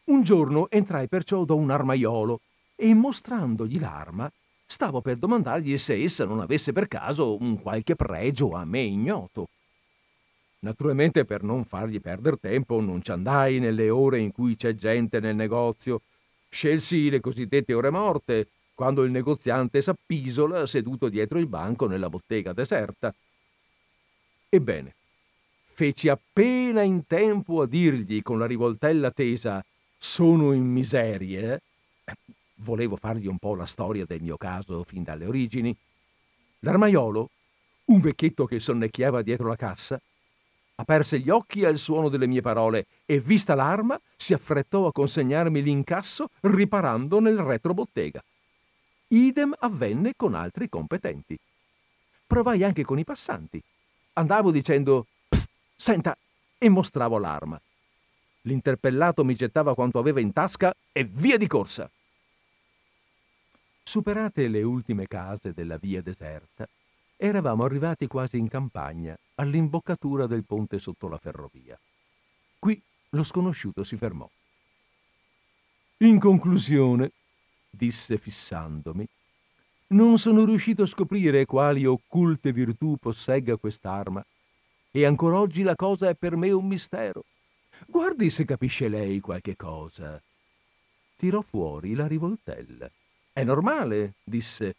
[0.05, 2.40] Un giorno entrai perciò da un armaiolo
[2.74, 4.31] e mostrandogli l'arma
[4.64, 9.48] stavo per domandargli se essa non avesse per caso un qualche pregio a me ignoto.
[10.61, 15.20] Naturalmente per non fargli perdere tempo non ci andai nelle ore in cui c'è gente
[15.20, 16.02] nel negozio
[16.52, 22.52] Scelsi le cosiddette ore morte, quando il negoziante s'appisola seduto dietro il banco nella bottega
[22.52, 23.12] deserta.
[24.50, 24.94] Ebbene,
[25.64, 29.64] feci appena in tempo a dirgli con la rivoltella tesa
[29.96, 31.62] sono in miserie.
[32.56, 35.74] Volevo fargli un po' la storia del mio caso fin dalle origini.
[36.58, 37.31] L'armaiolo,
[37.87, 39.98] un vecchietto che sonnecchiava dietro la cassa,
[40.83, 45.62] aperse gli occhi al suono delle mie parole e, vista l'arma, si affrettò a consegnarmi
[45.62, 48.22] l'incasso riparando nel retrobottega.
[49.08, 51.38] Idem avvenne con altri competenti.
[52.26, 53.62] Provai anche con i passanti.
[54.14, 56.16] Andavo dicendo Psst, senta,
[56.58, 57.60] e mostravo l'arma.
[58.42, 61.88] L'interpellato mi gettava quanto aveva in tasca e via di corsa.
[63.85, 66.68] Superate le ultime case della via deserta,
[67.25, 71.79] Eravamo arrivati quasi in campagna, all'imboccatura del ponte sotto la ferrovia.
[72.58, 74.29] Qui lo sconosciuto si fermò.
[75.98, 77.12] In conclusione,
[77.70, 79.06] disse fissandomi,
[79.90, 84.27] non sono riuscito a scoprire quali occulte virtù possegga quest'arma
[84.90, 87.23] e ancora oggi la cosa è per me un mistero.
[87.87, 90.20] Guardi se capisce lei qualche cosa.
[91.14, 92.90] Tirò fuori la rivoltella.
[93.33, 94.75] È normale, disse,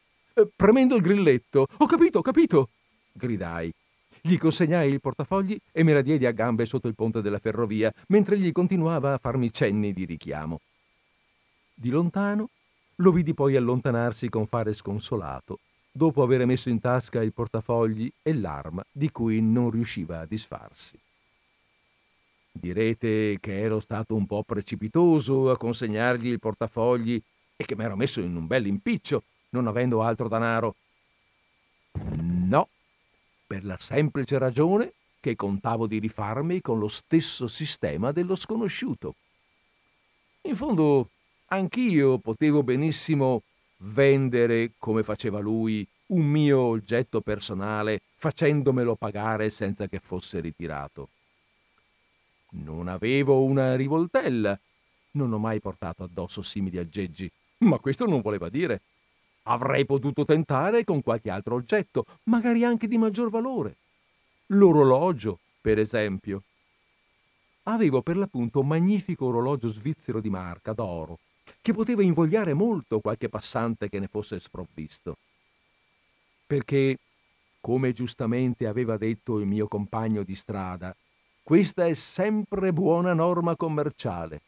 [0.55, 1.67] premendo il grilletto.
[1.77, 2.69] Ho capito, ho capito,
[3.11, 3.73] gridai.
[4.21, 7.93] Gli consegnai il portafogli e me la diedi a gambe sotto il ponte della ferrovia,
[8.07, 10.61] mentre egli continuava a farmi cenni di richiamo.
[11.73, 12.49] Di lontano
[12.97, 15.59] lo vidi poi allontanarsi con fare sconsolato,
[15.91, 20.97] dopo aver messo in tasca il portafogli e l'arma di cui non riusciva a disfarsi.
[22.51, 27.21] Direte che ero stato un po' precipitoso a consegnargli il portafogli
[27.55, 29.23] e che m'ero messo in un bel impiccio,
[29.53, 30.75] non avendo altro danaro.
[32.11, 32.69] No,
[33.47, 39.15] per la semplice ragione che contavo di rifarmi con lo stesso sistema dello sconosciuto.
[40.41, 41.09] In fondo,
[41.47, 43.43] anch'io potevo benissimo
[43.77, 51.09] vendere, come faceva lui, un mio oggetto personale facendomelo pagare senza che fosse ritirato.
[52.55, 54.59] Non avevo una rivoltella,
[55.11, 58.81] non ho mai portato addosso simili aggeggi, ma questo non voleva dire.
[59.43, 63.75] Avrei potuto tentare con qualche altro oggetto, magari anche di maggior valore.
[64.47, 66.43] L'orologio, per esempio.
[67.63, 71.19] Avevo per l'appunto un magnifico orologio svizzero di marca, d'oro,
[71.61, 75.17] che poteva invogliare molto qualche passante che ne fosse sprovvisto.
[76.45, 76.97] Perché,
[77.61, 80.95] come giustamente aveva detto il mio compagno di strada,
[81.41, 84.41] questa è sempre buona norma commerciale,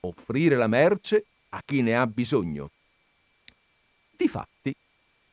[0.00, 2.70] offrire la merce a chi ne ha bisogno.
[4.16, 4.74] Difatti,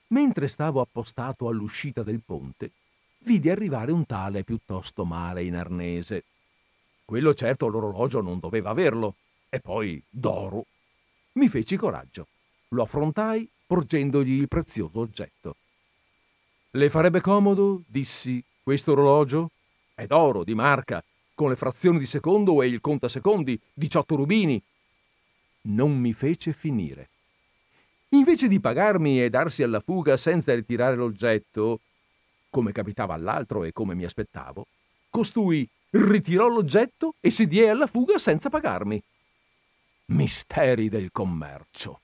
[0.08, 2.72] mentre stavo appostato all'uscita del ponte,
[3.20, 6.26] vidi arrivare un tale piuttosto male in arnese.
[7.06, 9.16] Quello certo l'orologio non doveva averlo,
[9.50, 10.66] e poi d'oro
[11.34, 12.28] mi feci coraggio.
[12.70, 15.56] Lo affrontai porgendogli il prezioso oggetto.
[16.72, 19.52] Le farebbe comodo, dissi, questo orologio?
[19.94, 21.04] È d'oro, di marca,
[21.34, 24.62] con le frazioni di secondo e il contasecondi, 18 rubini.
[25.62, 27.10] Non mi fece finire.
[28.14, 31.80] Invece di pagarmi e darsi alla fuga senza ritirare l'oggetto,
[32.50, 34.68] come capitava all'altro e come mi aspettavo,
[35.10, 39.02] costui ritirò l'oggetto e si diè alla fuga senza pagarmi.
[40.06, 42.00] Misteri del commercio.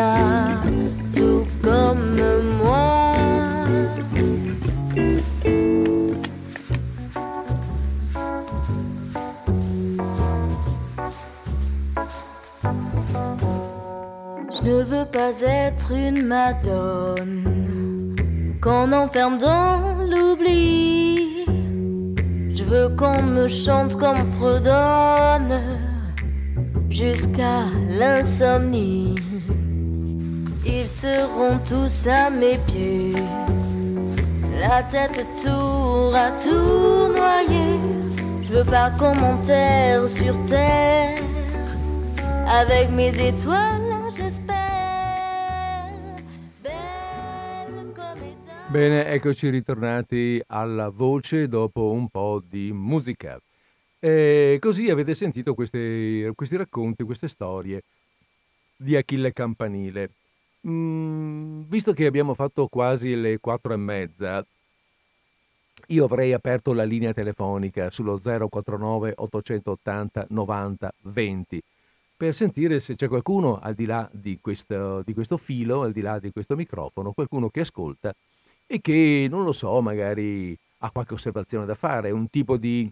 [0.00, 0.49] tout
[14.62, 18.16] Je ne veux pas être une madone.
[18.60, 19.80] Qu'on enferme dans
[20.10, 21.00] l'oubli.
[22.70, 25.60] Veux qu'on me chante comme fredonne.
[26.88, 27.64] Jusqu'à
[27.98, 29.16] l'insomnie.
[30.64, 33.16] Ils seront tous à mes pieds,
[34.60, 37.80] la tête tour à tour noyée.
[38.44, 41.18] Je veux pas qu'on m'enterre sur terre.
[42.48, 43.89] Avec mes étoiles,
[48.70, 53.36] Bene, eccoci ritornati alla voce dopo un po' di musica.
[53.98, 57.82] E così avete sentito questi, questi racconti, queste storie
[58.76, 60.10] di Achille Campanile.
[60.68, 64.46] Mm, visto che abbiamo fatto quasi le quattro e mezza,
[65.88, 71.62] io avrei aperto la linea telefonica sullo 049 880 90 20
[72.16, 76.02] per sentire se c'è qualcuno al di là di questo, di questo filo, al di
[76.02, 78.14] là di questo microfono, qualcuno che ascolta
[78.72, 82.88] e che, non lo so, magari ha qualche osservazione da fare, un tipo di,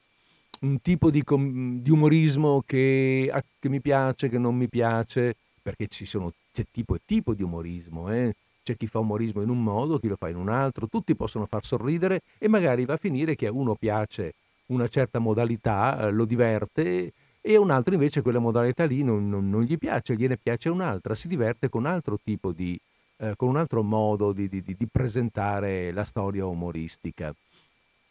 [0.62, 6.32] un tipo di, di umorismo che, che, mi piace, che non mi piace, perché sono,
[6.52, 8.34] c'è tipo e tipo di umorismo, eh?
[8.64, 11.46] c'è chi fa umorismo in un modo, chi lo fa in un altro, tutti possono
[11.46, 14.34] far sorridere e magari va a finire che a uno piace
[14.66, 19.28] una certa modalità, eh, lo diverte e a un altro invece quella modalità lì non,
[19.28, 22.76] non, non, gli piace, gliene piace un'altra, si diverte con altro tipo di,
[23.18, 27.34] eh, con un altro modo di, di, di, presentare la storia umoristica.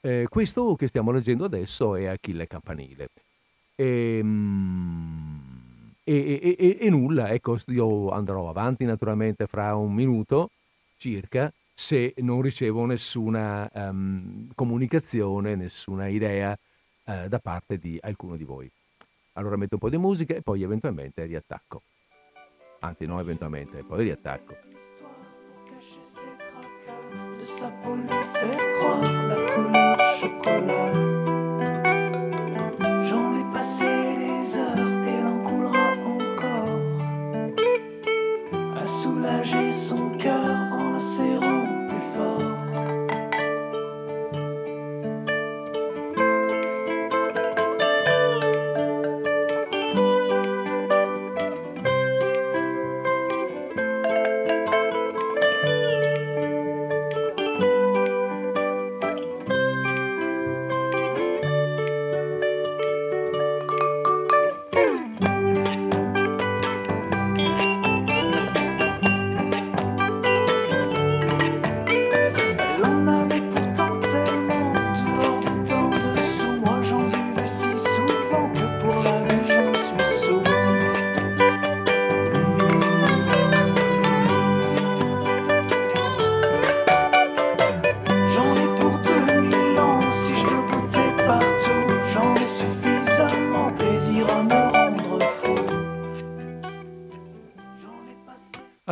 [0.01, 3.09] Eh, questo che stiamo leggendo adesso è Achille Campanile.
[3.75, 5.37] Ehm,
[6.03, 10.51] e, e, e, e, nulla, ecco, io andrò avanti naturalmente fra un minuto
[10.97, 16.57] circa se non ricevo nessuna um, comunicazione, nessuna idea
[17.03, 18.71] uh, da parte di alcuno di voi.
[19.33, 21.83] Allora metto un po' di musica e poi eventualmente riattacco.
[22.79, 24.55] Anzi, no, eventualmente, poi riattacco.
[27.47, 30.86] ça pour lui faire croire la couleur chocolat.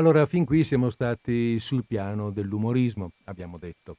[0.05, 3.97] Allora, fin qui siamo stati sul piano dell'umorismo, abbiamo detto.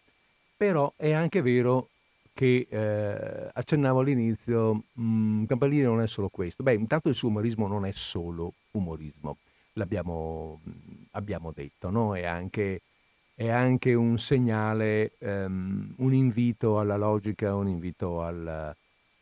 [0.56, 1.88] Però è anche vero
[2.32, 6.62] che eh, accennavo all'inizio, mh, mm, Campanile non è solo questo.
[6.62, 9.38] Beh, intanto il suo umorismo non è solo umorismo,
[9.72, 12.14] l'abbiamo mm, abbiamo detto, no?
[12.14, 12.82] È anche,
[13.34, 18.76] è anche un segnale, um, un invito alla logica, un invito al,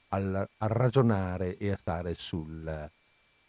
[0.09, 2.91] al, a ragionare e a stare sul,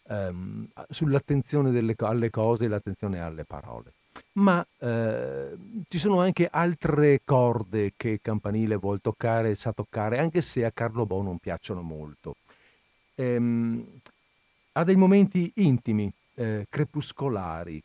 [0.08, 3.92] ehm, sull'attenzione delle, alle cose e l'attenzione alle parole.
[4.32, 5.56] Ma eh,
[5.88, 11.06] ci sono anche altre corde che Campanile vuol toccare sa toccare, anche se a Carlo
[11.06, 12.36] Bo non piacciono molto.
[13.14, 13.84] Ehm,
[14.72, 17.82] ha dei momenti intimi, eh, crepuscolari,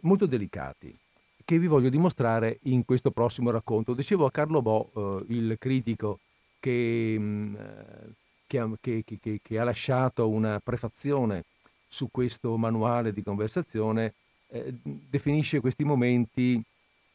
[0.00, 0.96] molto delicati,
[1.44, 3.94] che vi voglio dimostrare in questo prossimo racconto.
[3.94, 6.18] Dicevo a Carlo Bo, eh, il critico
[6.58, 11.44] che, mh, mm, eh, che, che, che, ha lasciato una prefazione
[11.94, 14.14] su questo manuale di conversazione
[14.48, 16.60] eh, definisce questi momenti,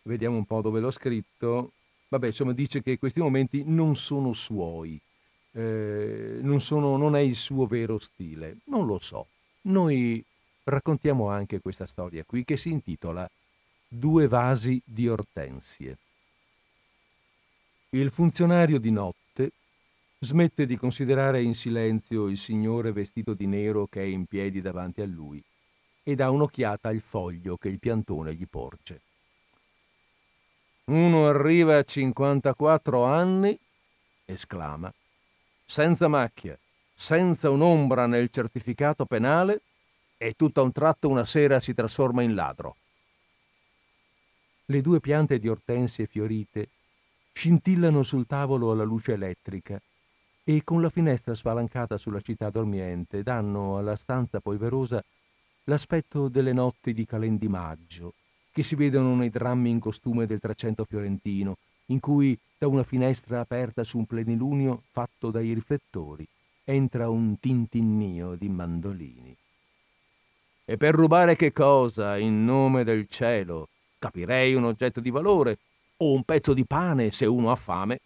[0.04, 1.74] vediamo un po' dove l'ho scritto,
[2.08, 4.98] vabbè insomma dice che questi momenti non sono suoi,
[5.52, 9.28] eh, non, sono, non è il suo vero stile, non lo so.
[9.64, 10.24] Noi
[10.64, 13.30] raccontiamo anche questa storia qui che si intitola
[13.92, 15.98] Due vasi di ortensie.
[17.90, 19.29] Il funzionario di notte
[20.22, 25.02] smette di considerare in silenzio il signore vestito di nero che è in piedi davanti
[25.02, 25.42] a lui
[26.04, 29.02] e dà un'occhiata al foglio che il piantone gli porge.
[30.86, 33.58] Uno arriva a 54 anni,
[34.26, 34.94] esclama,
[35.66, 36.58] senza macchia,
[36.94, 39.62] senza un'ombra nel certificato penale
[40.18, 42.76] e tutto a un tratto una sera si trasforma in ladro.
[44.66, 46.70] Le due piante di ortensie fiorite
[47.32, 49.82] scintillano sul tavolo alla luce elettrica
[50.50, 55.00] e con la finestra spalancata sulla città dormiente danno alla stanza polverosa
[55.66, 58.16] l'aspetto delle notti di calendimaggio
[58.52, 63.42] che si vedono nei drammi in costume del Trecento fiorentino, in cui da una finestra
[63.42, 66.28] aperta su un plenilunio fatto dai riflettori
[66.64, 69.38] entra un tintinnio di mandolini.
[70.66, 73.70] E per rubare che cosa, in nome del cielo?
[74.00, 75.60] Capirei un oggetto di valore
[75.98, 78.00] o un pezzo di pane se uno ha fame,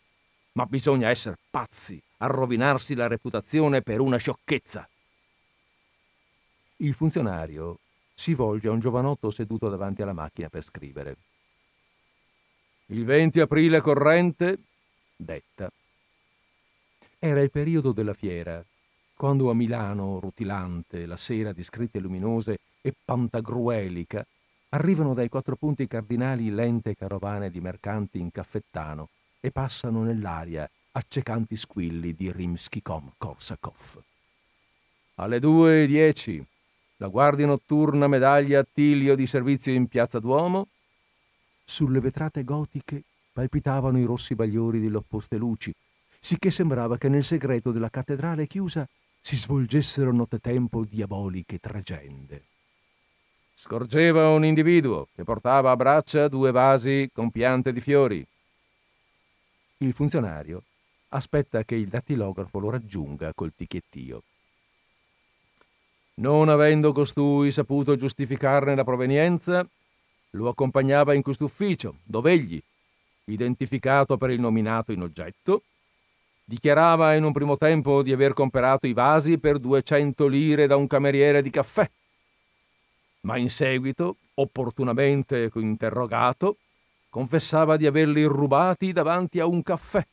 [0.53, 4.87] ma bisogna essere pazzi a rovinarsi la reputazione per una sciocchezza.
[6.77, 7.79] Il funzionario
[8.15, 11.17] si volge a un giovanotto seduto davanti alla macchina per scrivere.
[12.87, 14.57] Il 20 aprile corrente,
[15.17, 15.69] detta.
[17.19, 18.63] Era il periodo della fiera,
[19.15, 24.25] quando a Milano, rutilante, la sera di scritte luminose e pantagruelica,
[24.69, 29.09] arrivano dai quattro punti cardinali lente carovane di mercanti in caffettano
[29.41, 34.01] e passano nell'aria accecanti squilli di Rimsky-Korsakov.
[35.15, 36.43] Alle due e dieci,
[36.97, 40.67] la guardia notturna medaglia Attilio di servizio in piazza Duomo.
[41.65, 45.73] Sulle vetrate gotiche palpitavano i rossi bagliori delle opposte luci,
[46.19, 48.87] sicché sembrava che nel segreto della cattedrale chiusa
[49.19, 52.43] si svolgessero nottetempo diaboliche tragende.
[53.55, 58.25] Scorgeva un individuo che portava a braccia due vasi con piante di fiori.
[59.77, 60.63] Il funzionario
[61.13, 64.23] aspetta che il dattilografo lo raggiunga col ticchettio.
[66.15, 69.67] Non avendo costui saputo giustificarne la provenienza,
[70.31, 72.61] lo accompagnava in quest'ufficio, dove egli,
[73.25, 75.63] identificato per il nominato in oggetto,
[76.45, 80.87] dichiarava in un primo tempo di aver comperato i vasi per 200 lire da un
[80.87, 81.89] cameriere di caffè,
[83.21, 86.57] ma in seguito, opportunamente interrogato,
[87.09, 90.05] confessava di averli rubati davanti a un caffè,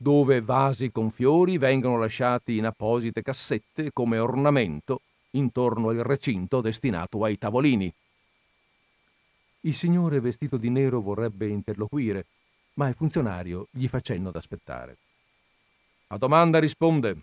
[0.00, 5.00] dove vasi con fiori vengono lasciati in apposite cassette come ornamento
[5.32, 7.92] intorno al recinto destinato ai tavolini.
[9.62, 12.26] Il signore vestito di nero vorrebbe interloquire,
[12.74, 14.96] ma il funzionario gli fa cenno d'aspettare.
[16.08, 17.16] A domanda risponde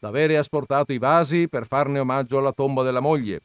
[0.00, 3.42] d'avere asportato i vasi per farne omaggio alla tomba della moglie,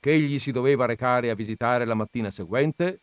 [0.00, 2.98] che egli si doveva recare a visitare la mattina seguente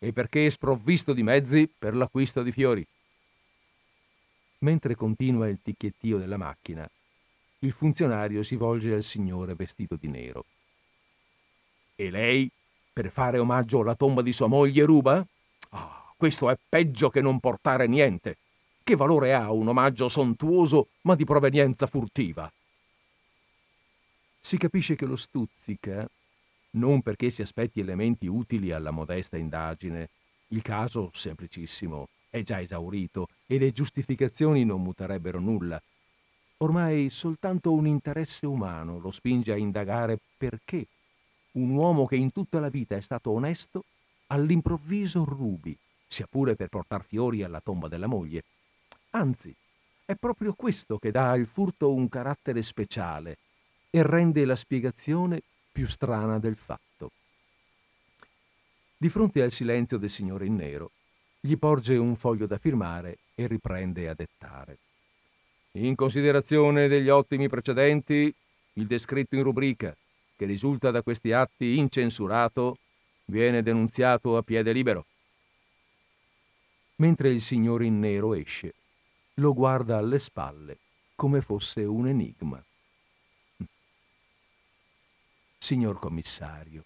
[0.00, 2.84] e perché è sprovvisto di mezzi per l'acquisto di fiori.
[4.62, 6.88] Mentre continua il ticchettio della macchina,
[7.60, 10.44] il funzionario si volge al signore vestito di nero.
[11.96, 12.50] E lei,
[12.92, 15.24] per fare omaggio alla tomba di sua moglie, ruba?
[15.70, 18.36] Ah, questo è peggio che non portare niente.
[18.84, 22.50] Che valore ha un omaggio sontuoso ma di provenienza furtiva?
[24.40, 26.08] Si capisce che lo stuzzica
[26.72, 30.08] non perché si aspetti elementi utili alla modesta indagine.
[30.48, 35.80] Il caso, semplicissimo, è già esaurito e le giustificazioni non muterebbero nulla.
[36.58, 40.86] Ormai soltanto un interesse umano lo spinge a indagare perché
[41.52, 43.84] un uomo che in tutta la vita è stato onesto
[44.28, 45.76] all'improvviso rubi,
[46.08, 48.44] sia pure per portar fiori alla tomba della moglie.
[49.10, 49.54] Anzi,
[50.06, 53.36] è proprio questo che dà al furto un carattere speciale
[53.90, 57.10] e rende la spiegazione più strana del fatto.
[58.96, 60.92] Di fronte al silenzio del signore in nero,
[61.44, 64.78] gli porge un foglio da firmare e riprende a dettare.
[65.72, 68.32] In considerazione degli ottimi precedenti,
[68.74, 69.96] il descritto in rubrica,
[70.36, 72.78] che risulta da questi atti incensurato,
[73.24, 75.06] viene denunziato a piede libero.
[76.96, 78.74] Mentre il signore in nero esce,
[79.34, 80.78] lo guarda alle spalle
[81.16, 82.64] come fosse un enigma.
[85.58, 86.84] Signor commissario,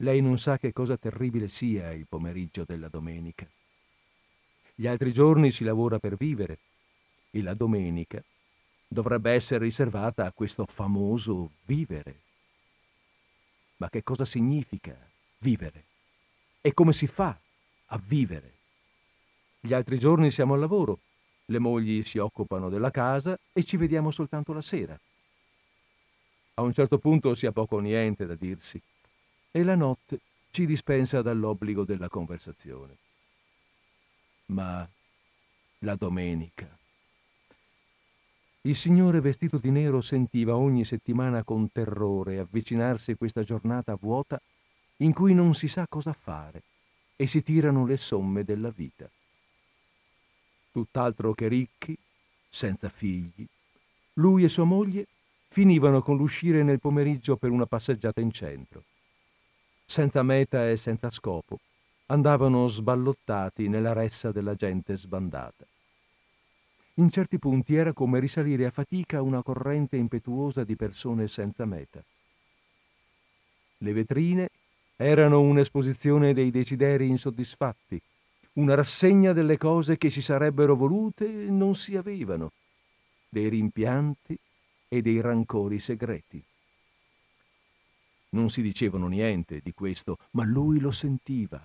[0.00, 3.46] lei non sa che cosa terribile sia il pomeriggio della domenica.
[4.74, 6.58] Gli altri giorni si lavora per vivere
[7.30, 8.22] e la domenica
[8.88, 12.20] dovrebbe essere riservata a questo famoso vivere.
[13.76, 14.96] Ma che cosa significa
[15.38, 15.84] vivere?
[16.60, 17.38] E come si fa
[17.86, 18.52] a vivere?
[19.60, 21.00] Gli altri giorni siamo al lavoro,
[21.46, 24.98] le mogli si occupano della casa e ci vediamo soltanto la sera.
[26.54, 28.80] A un certo punto si ha poco o niente da dirsi
[29.50, 30.20] e la notte
[30.50, 32.96] ci dispensa dall'obbligo della conversazione.
[34.46, 34.88] Ma
[35.78, 36.68] la domenica.
[38.62, 44.40] Il signore vestito di nero sentiva ogni settimana con terrore avvicinarsi questa giornata vuota
[44.98, 46.62] in cui non si sa cosa fare
[47.16, 49.08] e si tirano le somme della vita.
[50.72, 51.96] Tutt'altro che ricchi,
[52.48, 53.46] senza figli,
[54.14, 55.06] lui e sua moglie
[55.48, 58.84] finivano con l'uscire nel pomeriggio per una passeggiata in centro.
[59.90, 61.58] Senza meta e senza scopo,
[62.06, 65.66] andavano sballottati nella ressa della gente sbandata.
[66.94, 72.00] In certi punti era come risalire a fatica una corrente impetuosa di persone senza meta.
[73.78, 74.50] Le vetrine
[74.94, 78.00] erano un'esposizione dei desideri insoddisfatti,
[78.52, 82.52] una rassegna delle cose che si sarebbero volute e non si avevano,
[83.28, 84.38] dei rimpianti
[84.86, 86.40] e dei rancori segreti.
[88.30, 91.60] Non si dicevano niente di questo, ma lui lo sentiva.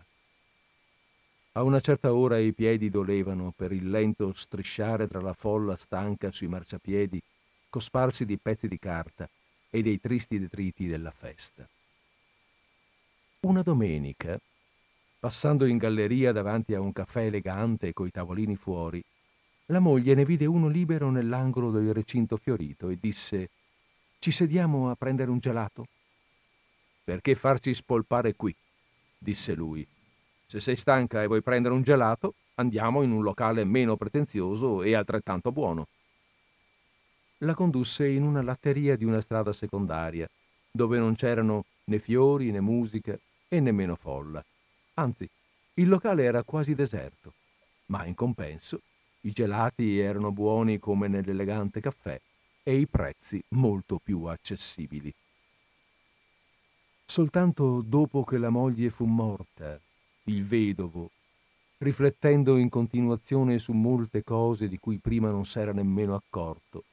[1.53, 6.32] A una certa ora i piedi dolevano per il lento strisciare tra la folla stanca
[6.32, 7.22] sui marciapiedi,
[7.70, 9.30] cosparsi di pezzi di carta
[9.70, 11.68] e dei tristi detriti della festa.
[13.41, 14.39] Una domenica,
[15.20, 19.03] passando in galleria davanti a un caffè elegante coi tavolini fuori,
[19.68, 23.49] la moglie ne vide uno libero nell'angolo del recinto fiorito e disse
[24.20, 25.88] Ci sediamo a prendere un gelato?
[27.06, 28.53] Perché farci spolpare qui?
[29.20, 29.88] disse lui.
[30.47, 34.95] Se sei stanca e vuoi prendere un gelato, andiamo in un locale meno pretenzioso e
[34.95, 35.88] altrettanto buono.
[37.39, 40.28] La condusse in una latteria di una strada secondaria,
[40.72, 43.16] dove non c'erano né fiori né musica
[43.47, 44.43] e nemmeno folla.
[44.95, 45.30] Anzi,
[45.76, 47.34] il locale era quasi deserto,
[47.88, 48.82] ma in compenso
[49.22, 52.20] i gelati erano buoni come nell'elegante caffè
[52.64, 55.14] e i prezzi molto più accessibili.
[57.06, 59.80] Soltanto dopo che la moglie fu morta,
[60.24, 61.12] il vedovo,
[61.78, 66.84] riflettendo in continuazione su molte cose di cui prima non s'era nemmeno accorto,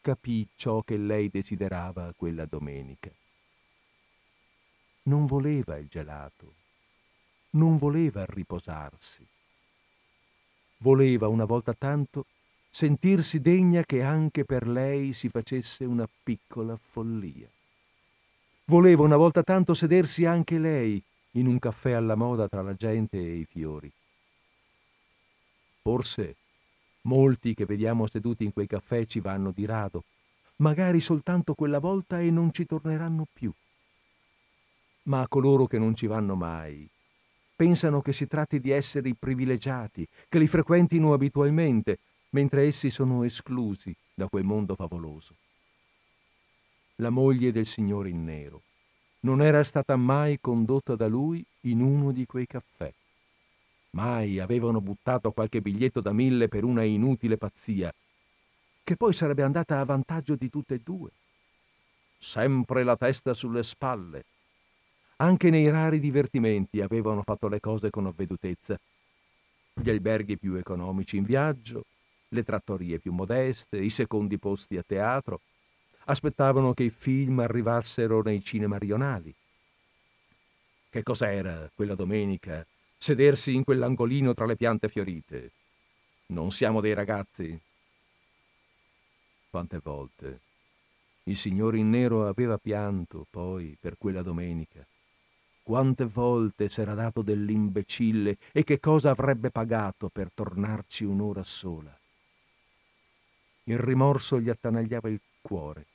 [0.00, 3.10] capì ciò che lei desiderava quella domenica.
[5.04, 6.54] Non voleva il gelato,
[7.50, 9.26] non voleva riposarsi
[10.84, 12.26] voleva una volta tanto
[12.70, 17.48] sentirsi degna che anche per lei si facesse una piccola follia.
[18.66, 21.02] Voleva una volta tanto sedersi anche lei
[21.32, 23.92] in un caffè alla moda tra la gente e i fiori.
[25.82, 26.36] Forse
[27.02, 30.04] molti che vediamo seduti in quei caffè ci vanno di rado,
[30.56, 33.52] magari soltanto quella volta e non ci torneranno più.
[35.04, 36.88] Ma a coloro che non ci vanno mai,
[37.54, 41.98] pensano che si tratti di esseri privilegiati, che li frequentino abitualmente,
[42.30, 45.34] mentre essi sono esclusi da quel mondo favoloso.
[46.98, 48.62] La moglie del signore in nero
[49.20, 52.92] non era stata mai condotta da lui in uno di quei caffè.
[53.90, 57.92] Mai avevano buttato qualche biglietto da mille per una inutile pazzia,
[58.84, 61.10] che poi sarebbe andata a vantaggio di tutte e due.
[62.18, 64.24] Sempre la testa sulle spalle.
[65.16, 68.78] Anche nei rari divertimenti avevano fatto le cose con avvedutezza.
[69.72, 71.86] Gli alberghi più economici in viaggio,
[72.28, 75.40] le trattorie più modeste, i secondi posti a teatro,
[76.06, 79.34] aspettavano che i film arrivassero nei cinema rionali.
[80.90, 82.64] Che cos'era quella domenica
[82.98, 85.50] sedersi in quell'angolino tra le piante fiorite.
[86.26, 87.58] Non siamo dei ragazzi.
[89.50, 90.40] Quante volte
[91.24, 94.84] il signore in nero aveva pianto poi per quella domenica.
[95.62, 101.98] Quante volte s'era dato dell'imbecille e che cosa avrebbe pagato per tornarci un'ora sola.
[103.64, 105.86] Il rimorso gli attanagliava il cuore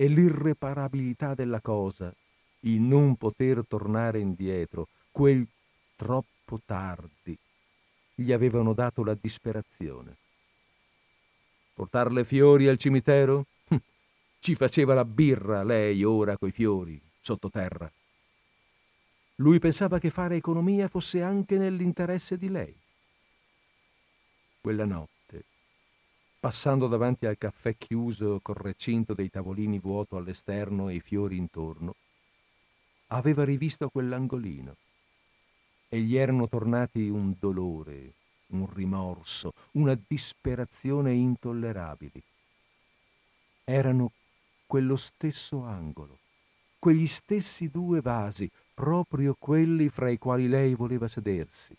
[0.00, 2.10] e l'irreparabilità della cosa,
[2.60, 5.46] il non poter tornare indietro, quel
[5.94, 7.36] troppo tardi,
[8.14, 10.16] gli avevano dato la disperazione.
[11.74, 13.44] Portarle fiori al cimitero?
[13.68, 13.76] Hm,
[14.38, 17.92] ci faceva la birra lei ora coi fiori, sottoterra.
[19.34, 22.74] Lui pensava che fare economia fosse anche nell'interesse di lei.
[24.62, 25.19] Quella notte,
[26.40, 31.94] passando davanti al caffè chiuso col recinto dei tavolini vuoto all'esterno e i fiori intorno,
[33.08, 34.74] aveva rivisto quell'angolino
[35.90, 38.14] e gli erano tornati un dolore,
[38.48, 42.22] un rimorso, una disperazione intollerabili.
[43.64, 44.12] Erano
[44.66, 46.18] quello stesso angolo,
[46.78, 51.76] quegli stessi due vasi, proprio quelli fra i quali lei voleva sedersi.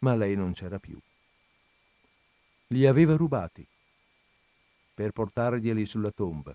[0.00, 1.00] Ma lei non c'era più.
[2.72, 3.66] Li aveva rubati
[4.94, 6.54] per portarglieli sulla tomba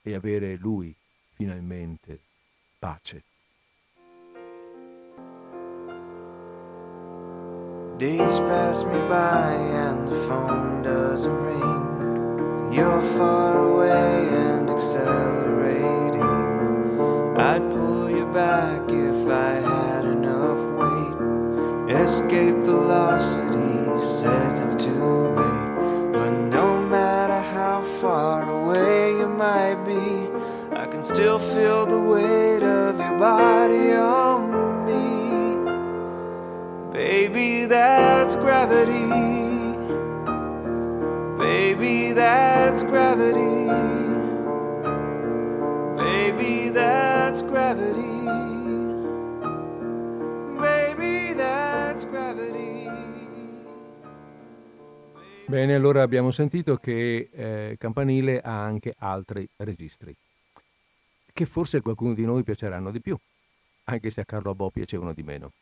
[0.00, 0.94] e avere lui
[1.34, 2.20] finalmente
[2.78, 3.22] pace.
[7.98, 12.72] Days pass me by and the phone doesn't ring.
[12.72, 16.22] You're far away and accelerating.
[17.36, 21.90] I'd pull you back if I had enough weight.
[21.90, 22.64] Escape
[23.98, 24.90] velocity says it's too
[25.34, 26.12] late.
[26.12, 30.28] But no matter how far away you might be,
[30.76, 35.72] I can still feel the weight of your body on me.
[36.92, 39.06] Baby, that's gravity.
[41.38, 44.07] Baby, that's gravity.
[55.48, 60.14] Bene, allora abbiamo sentito che eh, Campanile ha anche altri registri,
[61.32, 63.16] che forse a qualcuno di noi piaceranno di più,
[63.84, 65.52] anche se a Carlo Bo piacevano di meno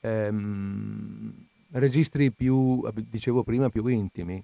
[0.00, 1.32] ehm,
[1.72, 4.42] registri più, dicevo prima, più intimi,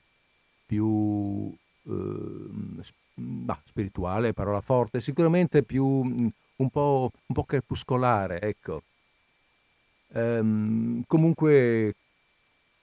[0.66, 1.52] più
[1.84, 2.82] eh,
[3.14, 8.82] bah, spirituale, parola forte, sicuramente più un po', un po crepuscolare, ecco.
[10.12, 11.94] Ehm, comunque,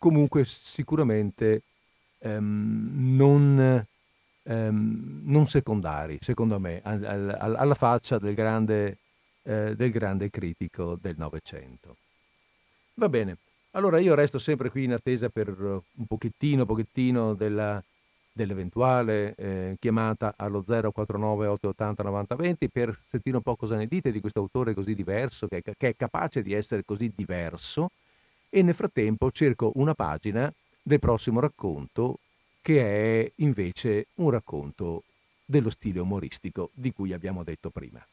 [0.04, 1.62] comunque sicuramente
[2.20, 3.86] ehm, non,
[4.44, 8.98] ehm, non, secondari, secondo me, al, al, alla faccia del grande,
[9.44, 11.96] eh, del grande critico del Novecento.
[12.96, 13.38] Va bene.
[13.72, 17.82] Allora io resto sempre qui in attesa per un pochettino, pochettino della,
[18.30, 24.20] dell'eventuale eh, chiamata allo 049 880 9020 per sentire un po' cosa ne dite di
[24.20, 27.90] questo autore così diverso, che che è capace di essere così diverso
[28.56, 32.20] e nel frattempo cerco una pagina del prossimo racconto
[32.62, 35.06] che è invece un racconto
[35.44, 38.06] dello stile umoristico di cui abbiamo detto prima.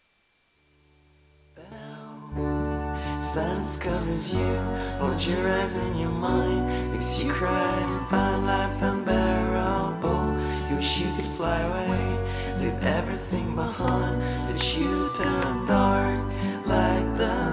[3.20, 4.57] Silence covers you,
[4.99, 10.34] holds your eyes in your mind, makes you cry and find life unbearable.
[10.70, 12.18] You wish you could fly away,
[12.61, 16.18] leave everything behind, but you turn dark
[16.64, 17.49] like the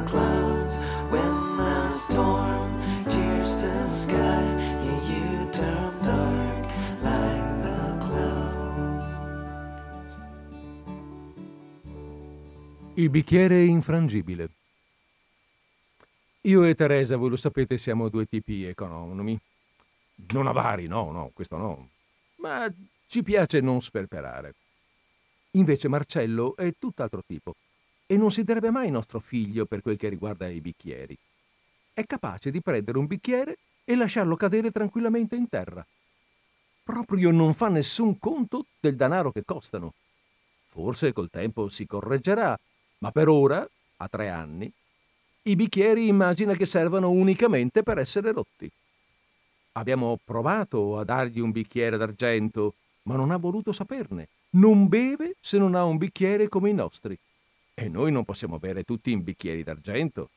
[12.98, 14.50] Il bicchiere infrangibile
[16.42, 19.40] Io e Teresa, voi lo sapete, siamo due tipi economi.
[20.32, 21.90] Non avari, no, no, questo no.
[22.38, 22.68] Ma
[23.06, 24.56] ci piace non sperperare.
[25.52, 27.56] Invece Marcello è tutt'altro tipo
[28.08, 31.16] e non si direbbe mai nostro figlio per quel che riguarda i bicchieri.
[31.94, 35.86] È capace di prendere un bicchiere e lasciarlo cadere tranquillamente in terra.
[36.84, 39.94] Proprio non fa nessun conto del denaro che costano.
[40.66, 42.60] Forse col tempo si correggerà,
[43.00, 43.68] ma per ora,
[43.98, 44.72] a tre anni,
[45.44, 48.70] i bicchieri immagina che servano unicamente per essere rotti.
[49.74, 52.74] Abbiamo provato a dargli un bicchiere d'argento,
[53.04, 54.28] ma non ha voluto saperne.
[54.52, 57.18] Non beve se non ha un bicchiere come i nostri.
[57.74, 60.30] E noi non possiamo bere tutti in bicchieri d'argento.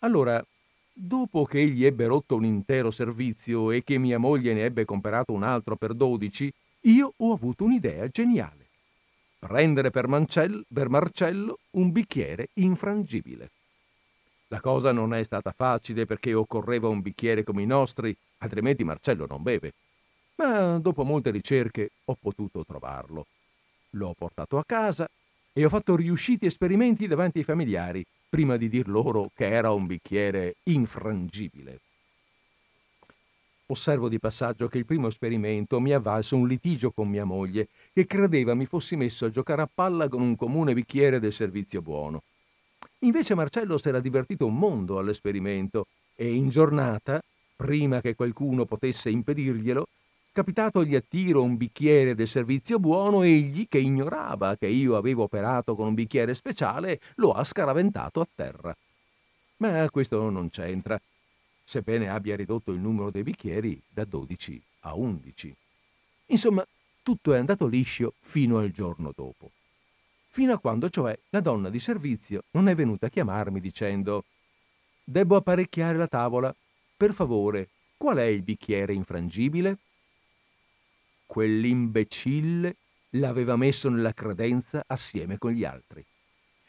[0.00, 0.44] Allora,
[0.92, 5.32] dopo che egli ebbe rotto un intero servizio e che mia moglie ne ebbe comperato
[5.32, 6.52] un altro per dodici,
[6.82, 8.59] io ho avuto un'idea geniale.
[9.40, 13.50] Prendere per, Mancel, per Marcello un bicchiere infrangibile.
[14.48, 19.24] La cosa non è stata facile perché occorreva un bicchiere come i nostri, altrimenti Marcello
[19.26, 19.72] non beve.
[20.36, 23.26] Ma dopo molte ricerche ho potuto trovarlo.
[23.92, 25.08] L'ho portato a casa
[25.54, 29.86] e ho fatto riusciti esperimenti davanti ai familiari prima di dir loro che era un
[29.86, 31.80] bicchiere infrangibile.
[33.70, 37.68] Osservo di passaggio che il primo esperimento mi ha valso un litigio con mia moglie,
[37.92, 41.80] che credeva mi fossi messo a giocare a palla con un comune bicchiere del servizio
[41.80, 42.22] buono.
[43.00, 47.22] Invece Marcello si era divertito un mondo all'esperimento e in giornata,
[47.54, 49.86] prima che qualcuno potesse impedirglielo,
[50.32, 55.76] capitatogli a tiro un bicchiere del servizio buono, egli, che ignorava che io avevo operato
[55.76, 58.76] con un bicchiere speciale, lo ha scaraventato a terra.
[59.58, 61.00] Ma questo non c'entra,
[61.70, 65.56] sebbene abbia ridotto il numero dei bicchieri da 12 a 11.
[66.26, 66.66] Insomma,
[67.00, 69.52] tutto è andato liscio fino al giorno dopo
[70.32, 74.24] fino a quando cioè la donna di servizio non è venuta a chiamarmi dicendo
[75.02, 76.54] Debbo apparecchiare la tavola.
[76.96, 79.78] Per favore, qual è il bicchiere infrangibile?
[81.26, 82.76] Quell'imbecille
[83.14, 86.04] l'aveva messo nella credenza assieme con gli altri.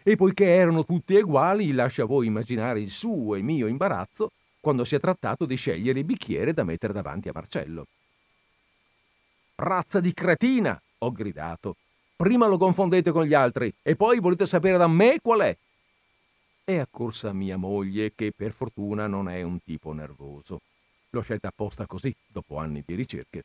[0.02, 4.32] E poiché erano tutti uguali, lascia voi immaginare il suo e mio imbarazzo
[4.62, 7.88] quando si è trattato di scegliere il bicchiere da mettere davanti a Marcello.
[9.56, 10.82] Razza di cretina!
[11.04, 11.76] ho gridato
[12.22, 15.58] Prima lo confondete con gli altri e poi volete sapere da me qual è.
[16.64, 20.62] È accorsa mia moglie, che per fortuna non è un tipo nervoso.
[21.10, 23.44] L'ho scelta apposta così, dopo anni di ricerche.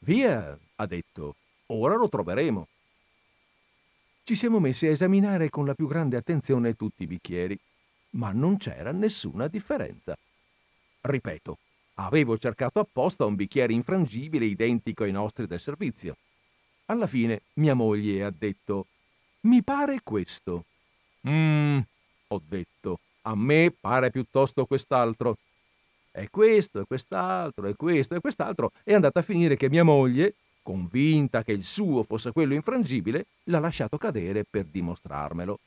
[0.00, 1.36] Via, ha detto,
[1.68, 2.68] ora lo troveremo.
[4.24, 7.58] Ci siamo messi a esaminare con la più grande attenzione tutti i bicchieri,
[8.10, 10.14] ma non c'era nessuna differenza.
[11.04, 11.58] Ripeto,
[11.94, 16.16] avevo cercato apposta un bicchiere infrangibile identico ai nostri del servizio.
[16.86, 18.86] Alla fine mia moglie ha detto
[19.40, 20.64] Mi pare questo.
[21.28, 21.80] Mmm,
[22.28, 25.38] ho detto, a me pare piuttosto quest'altro.
[26.12, 28.70] E questo, e quest'altro, e questo, e quest'altro.
[28.84, 33.58] È andata a finire che mia moglie, convinta che il suo fosse quello infrangibile, l'ha
[33.58, 35.58] lasciato cadere per dimostrarmelo.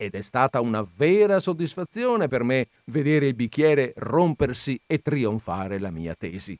[0.00, 5.90] Ed è stata una vera soddisfazione per me vedere il bicchiere rompersi e trionfare la
[5.90, 6.56] mia tesi.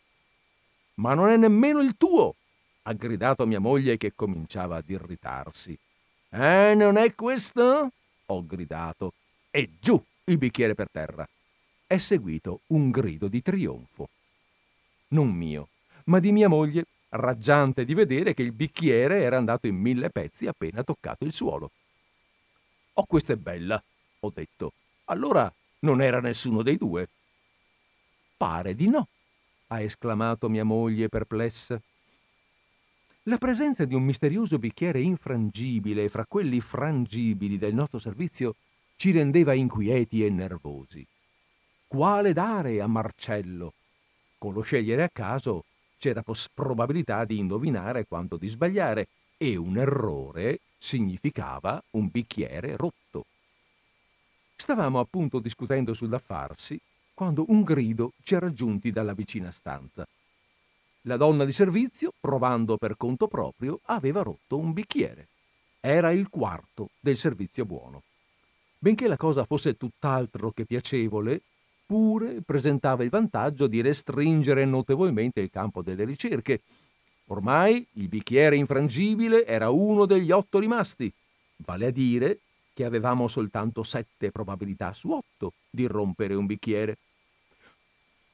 [0.94, 2.34] Ma non è nemmeno il tuo,
[2.82, 5.78] ha gridato mia moglie che cominciava ad irritarsi.
[6.30, 7.92] Eh, non è questo?
[8.26, 9.12] ho gridato.
[9.52, 11.26] E giù il bicchiere per terra.
[11.86, 14.08] È seguito un grido di trionfo.
[15.10, 15.68] Non mio,
[16.06, 20.48] ma di mia moglie, raggiante di vedere che il bicchiere era andato in mille pezzi
[20.48, 21.70] appena toccato il suolo.
[22.98, 23.80] Oh, questa è bella,
[24.20, 24.72] ho detto.
[25.04, 27.08] Allora non era nessuno dei due.
[28.36, 29.06] Pare di no,
[29.68, 31.80] ha esclamato mia moglie perplessa.
[33.24, 38.56] La presenza di un misterioso bicchiere infrangibile fra quelli frangibili del nostro servizio
[38.96, 41.06] ci rendeva inquieti e nervosi.
[41.86, 43.74] Quale dare a Marcello?
[44.38, 45.66] Con lo scegliere a caso
[45.98, 53.26] c'era probabilità di indovinare quanto di sbagliare e un errore significava un bicchiere rotto.
[54.56, 56.80] Stavamo appunto discutendo sul da farsi
[57.14, 60.06] quando un grido ci ha raggiunti dalla vicina stanza.
[61.02, 65.28] La donna di servizio, provando per conto proprio, aveva rotto un bicchiere.
[65.80, 68.02] Era il quarto del servizio buono.
[68.78, 71.40] Benché la cosa fosse tutt'altro che piacevole,
[71.86, 76.60] pure presentava il vantaggio di restringere notevolmente il campo delle ricerche.
[77.30, 81.12] Ormai il bicchiere infrangibile era uno degli otto rimasti,
[81.56, 82.40] vale a dire
[82.72, 86.96] che avevamo soltanto sette probabilità su otto di rompere un bicchiere.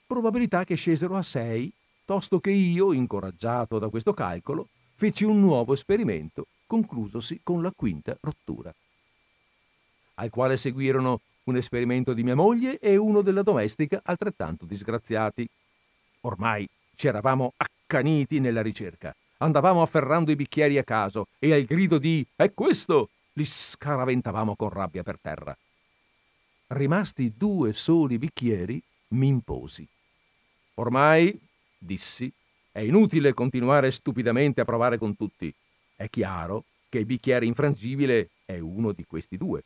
[0.07, 1.72] Probabilità che scesero a sei
[2.05, 8.16] tosto che io, incoraggiato da questo calcolo, feci un nuovo esperimento, conclusosi con la quinta
[8.20, 8.72] rottura,
[10.14, 15.49] al quale seguirono un esperimento di mia moglie e uno della domestica altrettanto disgraziati.
[16.20, 17.55] Ormai ci eravamo
[17.85, 19.14] accaniti nella ricerca.
[19.39, 23.11] Andavamo afferrando i bicchieri a caso e al grido di È questo!
[23.37, 25.57] li scaraventavamo con rabbia per terra.
[26.68, 29.87] Rimasti due soli bicchieri, mi imposi.
[30.74, 31.39] Ormai,
[31.76, 32.32] dissi,
[32.70, 35.53] è inutile continuare stupidamente a provare con tutti.
[35.97, 39.64] È chiaro che il bicchiere infrangibile è uno di questi due.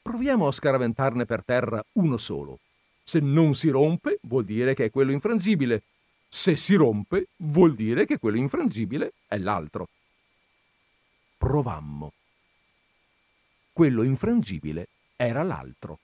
[0.00, 2.60] Proviamo a scaraventarne per terra uno solo.
[3.02, 5.82] Se non si rompe, vuol dire che è quello infrangibile.
[6.34, 9.90] Se si rompe, vuol dire che quello infrangibile è l'altro.
[11.36, 12.14] Provammo.
[13.70, 15.98] Quello infrangibile era l'altro.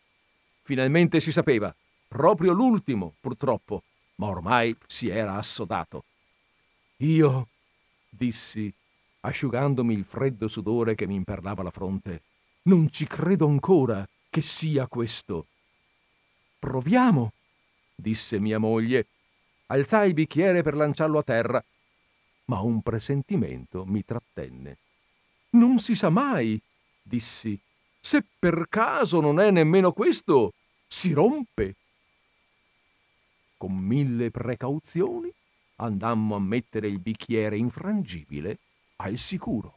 [0.60, 1.74] Finalmente si sapeva,
[2.06, 3.84] proprio l'ultimo, purtroppo,
[4.16, 6.04] ma ormai si era assodato.
[6.98, 7.48] Io,
[8.10, 8.70] dissi,
[9.20, 12.20] asciugandomi il freddo sudore che mi imperlava la fronte,
[12.64, 15.46] non ci credo ancora che sia questo.
[16.58, 17.32] Proviamo,
[17.94, 19.06] disse mia moglie.
[19.70, 21.62] Alzai il bicchiere per lanciarlo a terra,
[22.46, 24.78] ma un presentimento mi trattenne.
[25.50, 26.58] Non si sa mai,
[27.02, 27.60] dissi.
[28.00, 30.54] Se per caso non è nemmeno questo,
[30.86, 31.74] si rompe.
[33.58, 35.30] Con mille precauzioni
[35.76, 38.58] andammo a mettere il bicchiere infrangibile
[38.96, 39.76] al sicuro.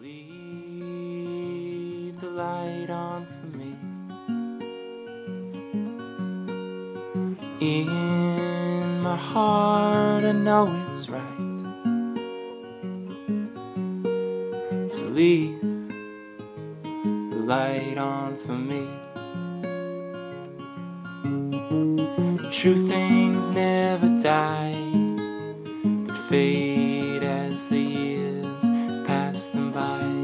[0.00, 0.28] Leave
[2.18, 3.74] the light on for me.
[7.58, 8.45] In
[9.16, 11.60] heart, I know it's right.
[14.92, 15.60] So leave
[16.82, 18.86] the light on for me.
[22.50, 24.74] True things never die,
[26.06, 28.64] but fade as the years
[29.06, 30.15] pass them by.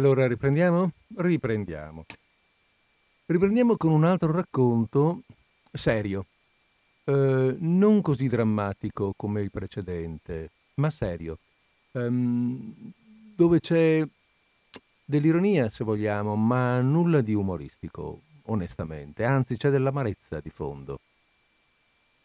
[0.00, 0.92] Allora riprendiamo?
[1.16, 2.04] Riprendiamo.
[3.26, 5.22] Riprendiamo con un altro racconto
[5.72, 6.24] serio,
[7.04, 11.38] Eh, non così drammatico come il precedente, ma serio,
[11.92, 12.92] Ehm,
[13.34, 14.06] dove c'è
[15.04, 21.00] dell'ironia, se vogliamo, ma nulla di umoristico, onestamente, anzi c'è dell'amarezza di fondo.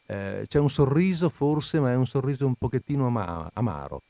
[0.07, 4.01] Eh, c'è un sorriso forse, ma è un sorriso un pochettino ama- amaro.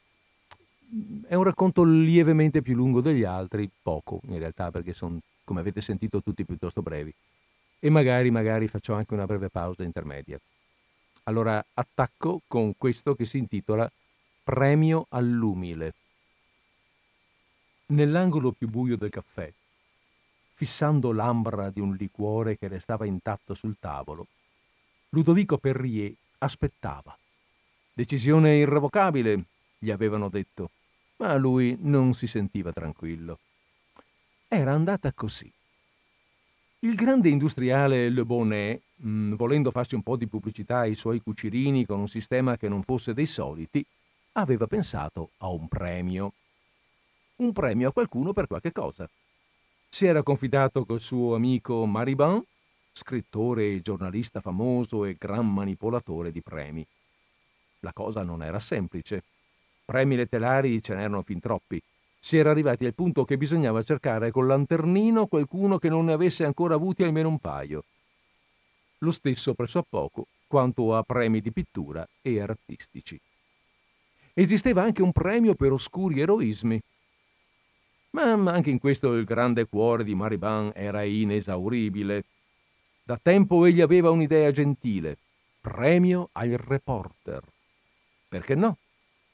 [1.28, 5.82] È un racconto lievemente più lungo degli altri, poco in realtà, perché sono, come avete
[5.82, 7.14] sentito, tutti piuttosto brevi.
[7.80, 10.39] E magari, magari faccio anche una breve pausa intermedia.
[11.24, 13.91] Allora attacco con questo che si intitola
[14.43, 15.93] Premio all'umile.
[17.88, 19.52] Nell'angolo più buio del caffè,
[20.54, 24.28] fissando l'ambra di un liquore che restava intatto sul tavolo,
[25.10, 27.18] Ludovico Perrier aspettava.
[27.91, 29.43] Decisione irrevocabile,
[29.78, 30.70] gli avevano detto,
[31.18, 33.39] ma lui non si sentiva tranquillo.
[34.47, 35.51] Era andata così.
[36.80, 41.86] Il grande industriale Le Bonnet, mh, volendo farsi un po' di pubblicità ai suoi cucirini
[41.86, 43.84] con un sistema che non fosse dei soliti,
[44.34, 46.34] aveva pensato a un premio.
[47.38, 49.09] Un premio a qualcuno per qualche cosa.
[49.89, 52.43] Si era confidato col suo amico Maribin,
[52.91, 56.86] scrittore e giornalista famoso e gran manipolatore di premi.
[57.80, 59.24] La cosa non era semplice.
[59.86, 61.82] Premi letterari ce n'erano fin troppi.
[62.26, 66.44] si era arrivati al punto che bisognava cercare col lanternino qualcuno che non ne avesse
[66.44, 67.84] ancora avuti almeno un paio.
[69.00, 73.20] Lo stesso presso a poco quanto a premi di pittura e artistici.
[74.34, 76.82] Esisteva anche un premio per oscuri eroismi.
[78.12, 82.24] Ma anche in questo il grande cuore di Mariban era inesauribile.
[83.04, 85.16] Da tempo egli aveva un'idea gentile.
[85.62, 87.44] Premio al reporter.
[88.28, 88.78] Perché no?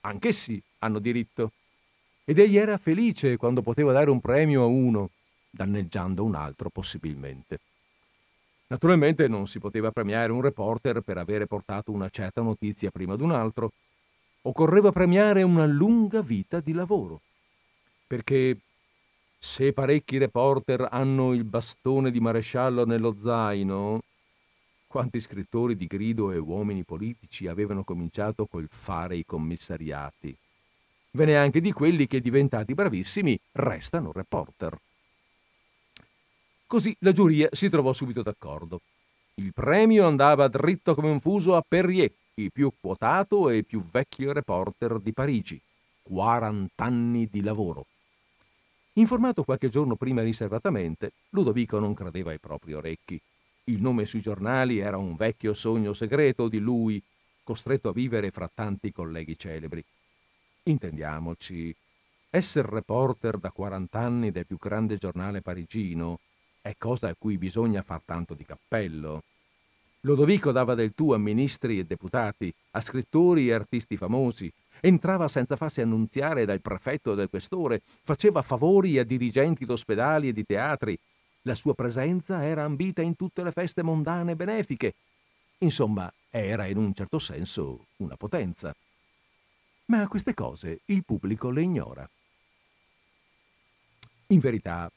[0.02, 1.52] Anch'essi hanno diritto
[2.24, 5.10] ed egli era felice quando poteva dare un premio a uno,
[5.50, 7.60] danneggiando un altro possibilmente.
[8.68, 13.24] Naturalmente non si poteva premiare un reporter per avere portato una certa notizia prima di
[13.24, 13.72] un altro,
[14.44, 17.20] occorreva premiare una lunga vita di lavoro,
[18.08, 18.58] perché
[19.38, 24.02] se parecchi reporter hanno il bastone di maresciallo nello zaino,
[24.92, 30.38] quanti scrittori di grido e uomini politici avevano cominciato col fare i commissariati
[31.12, 34.78] ve ne anche di quelli che, diventati bravissimi, restano reporter.
[36.66, 38.82] Così la giuria si trovò subito d'accordo.
[39.36, 44.32] Il premio andava dritto come un fuso a Perrier, il più quotato e più vecchio
[44.32, 45.60] reporter di Parigi.
[46.04, 47.86] 40 anni di lavoro.
[48.94, 53.22] Informato qualche giorno prima riservatamente, Ludovico non credeva ai propri orecchi.
[53.66, 57.02] Il nome sui giornali era un vecchio sogno segreto di lui,
[57.44, 59.84] costretto a vivere fra tanti colleghi celebri.
[60.64, 61.76] Intendiamoci,
[62.30, 66.20] essere reporter da 40 anni del più grande giornale parigino
[66.62, 69.24] è cosa a cui bisogna far tanto di cappello.
[70.02, 75.56] Lodovico dava del tu a ministri e deputati, a scrittori e artisti famosi, entrava senza
[75.56, 80.98] farsi annunziare dal prefetto e dal questore, faceva favori a dirigenti d'ospedali e di teatri.
[81.44, 84.94] La sua presenza era ambita in tutte le feste mondane benefiche.
[85.60, 88.76] Insomma, era in un certo senso una potenza
[89.92, 92.10] ma queste cose il pubblico le ignora.
[94.28, 94.90] In verità,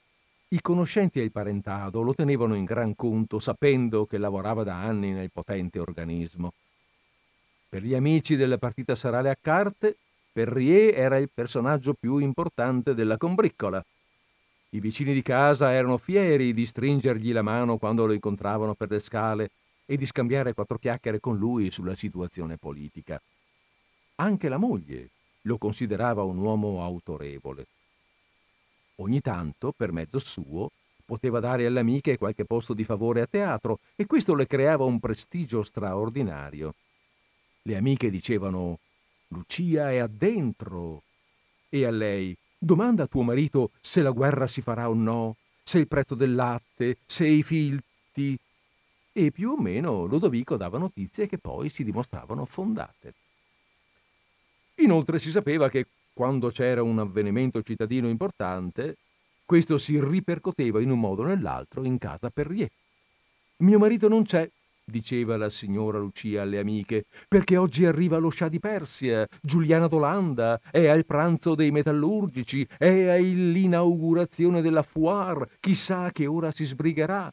[0.48, 5.32] i conoscenti il parentado lo tenevano in gran conto sapendo che lavorava da anni nel
[5.32, 6.52] potente organismo.
[7.68, 9.96] Per gli amici della partita serale a carte,
[10.32, 13.84] Perrier era il personaggio più importante della combriccola.
[14.74, 18.98] I vicini di casa erano fieri di stringergli la mano quando lo incontravano per le
[18.98, 19.50] scale
[19.86, 23.22] e di scambiare quattro chiacchiere con lui sulla situazione politica.
[24.16, 25.10] Anche la moglie
[25.42, 27.66] lo considerava un uomo autorevole.
[28.96, 30.72] Ogni tanto, per mezzo suo,
[31.04, 34.98] poteva dare alle amiche qualche posto di favore a teatro e questo le creava un
[34.98, 36.74] prestigio straordinario.
[37.62, 38.80] Le amiche dicevano
[39.28, 41.02] Lucia è addentro
[41.68, 45.78] e a lei domanda a tuo marito se la guerra si farà o no, se
[45.78, 48.38] il prezzo del latte, se i filti.
[49.12, 53.14] E più o meno Lodovico dava notizie che poi si dimostravano fondate.
[54.76, 58.96] Inoltre si sapeva che quando c'era un avvenimento cittadino importante,
[59.44, 62.70] questo si ripercoteva in un modo o nell'altro in casa Perrier.
[63.58, 64.48] Mio marito non c'è,
[64.84, 70.60] diceva la signora Lucia alle amiche, perché oggi arriva lo scià di Persia, Giuliana d'Olanda,
[70.70, 77.32] è al pranzo dei metallurgici, è all'inaugurazione della foire, chissà che ora si sbrigherà.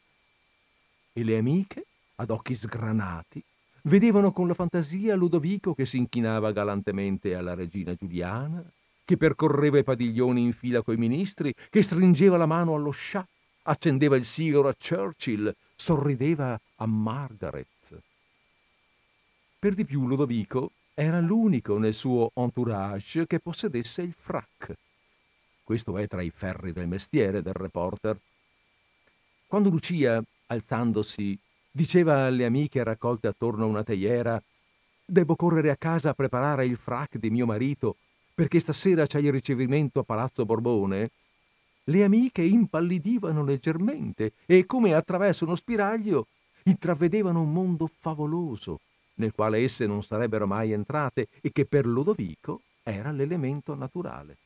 [1.12, 1.84] E le amiche,
[2.16, 3.42] ad occhi sgranati,
[3.84, 8.62] Vedevano con la fantasia Ludovico che si inchinava galantemente alla regina Giuliana,
[9.04, 13.26] che percorreva i padiglioni in fila coi ministri, che stringeva la mano allo scià,
[13.62, 18.02] accendeva il sigaro a Churchill, sorrideva a Margaret.
[19.58, 24.74] Per di più Ludovico era l'unico nel suo entourage che possedesse il frac.
[25.62, 28.18] Questo è tra i ferri del mestiere del reporter.
[29.46, 31.38] Quando Lucia, alzandosi,
[31.74, 34.42] Diceva alle amiche raccolte attorno a una teiera
[35.06, 37.96] Devo correre a casa a preparare il frac di mio marito
[38.34, 41.10] perché stasera c'è il ricevimento a Palazzo Borbone.
[41.84, 46.26] Le amiche impallidivano leggermente e, come attraverso uno spiraglio,
[46.64, 48.80] intravedevano un mondo favoloso
[49.14, 54.36] nel quale esse non sarebbero mai entrate e che per Lodovico era l'elemento naturale.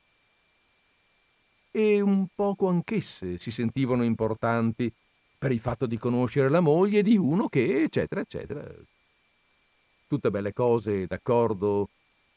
[1.70, 4.92] E un poco anch'esse si sentivano importanti
[5.38, 8.64] per il fatto di conoscere la moglie di uno che, eccetera, eccetera.
[10.08, 11.90] Tutte belle cose, d'accordo,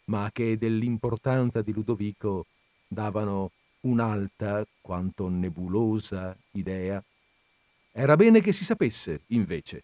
[0.06, 2.46] ma che dell'importanza di Ludovico
[2.88, 3.52] davano
[3.82, 7.02] un'alta quanto nebulosa idea.
[7.92, 9.84] Era bene che si sapesse, invece.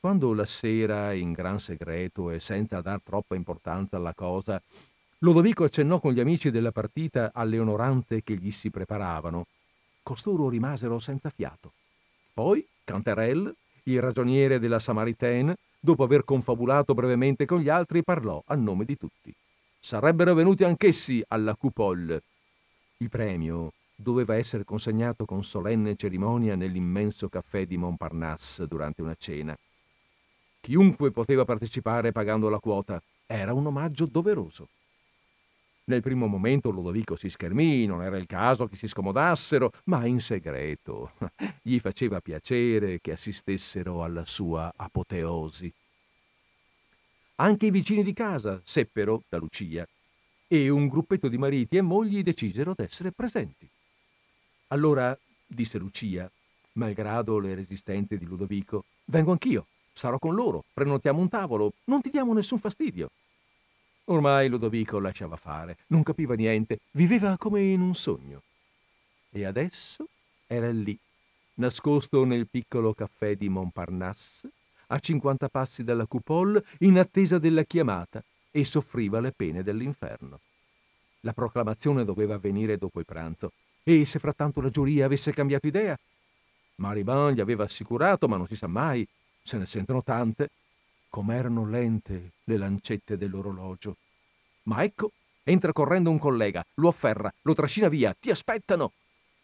[0.00, 4.60] Quando la sera, in gran segreto e senza dar troppa importanza alla cosa,
[5.18, 9.46] Ludovico accennò con gli amici della partita alle onoranze che gli si preparavano,
[10.02, 11.72] costoro rimasero senza fiato.
[12.34, 13.54] Poi Canterel,
[13.84, 18.98] il ragioniere della Samaritaine, dopo aver confabulato brevemente con gli altri, parlò a nome di
[18.98, 19.34] tutti.
[19.80, 22.22] sarebbero venuti anch'essi alla coupole.
[22.98, 29.56] Il premio doveva essere consegnato con solenne cerimonia nell'immenso caffè di Montparnasse durante una cena.
[30.60, 33.02] Chiunque poteva partecipare pagando la quota.
[33.26, 34.68] Era un omaggio doveroso.
[35.86, 40.20] Nel primo momento Ludovico si schermì, non era il caso che si scomodassero, ma in
[40.20, 41.12] segreto
[41.60, 45.70] gli faceva piacere che assistessero alla sua apoteosi.
[47.36, 49.86] Anche i vicini di casa seppero da Lucia
[50.46, 53.68] e un gruppetto di mariti e mogli decisero d'essere presenti.
[54.68, 55.16] Allora,
[55.46, 56.30] disse Lucia,
[56.72, 62.10] malgrado le resistenze di Ludovico, vengo anch'io, sarò con loro, prenotiamo un tavolo, non ti
[62.10, 63.10] diamo nessun fastidio.
[64.06, 68.42] Ormai Ludovico lasciava fare, non capiva niente, viveva come in un sogno.
[69.30, 70.06] E adesso
[70.46, 70.98] era lì,
[71.54, 74.50] nascosto nel piccolo caffè di Montparnasse,
[74.88, 80.40] a 50 passi dalla coupole, in attesa della chiamata, e soffriva le pene dell'inferno.
[81.20, 83.52] La proclamazione doveva avvenire dopo il pranzo,
[83.84, 85.96] e se frattanto la giuria avesse cambiato idea?
[86.76, 89.06] Mariban gli aveva assicurato, ma non si sa mai,
[89.42, 90.50] se ne sentono tante,
[91.08, 93.96] com'erano lente le lancette dell'orologio.
[94.64, 95.12] Ma ecco,
[95.44, 98.92] entra correndo un collega, lo afferra, lo trascina via, ti aspettano.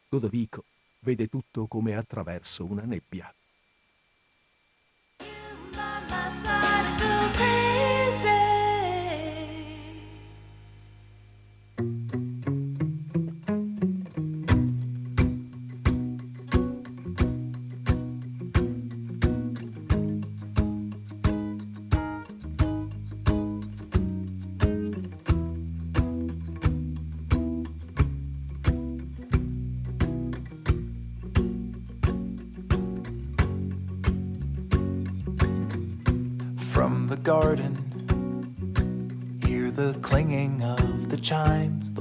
[0.08, 0.64] Ludovico
[1.00, 3.32] vede tutto come attraverso una nebbia.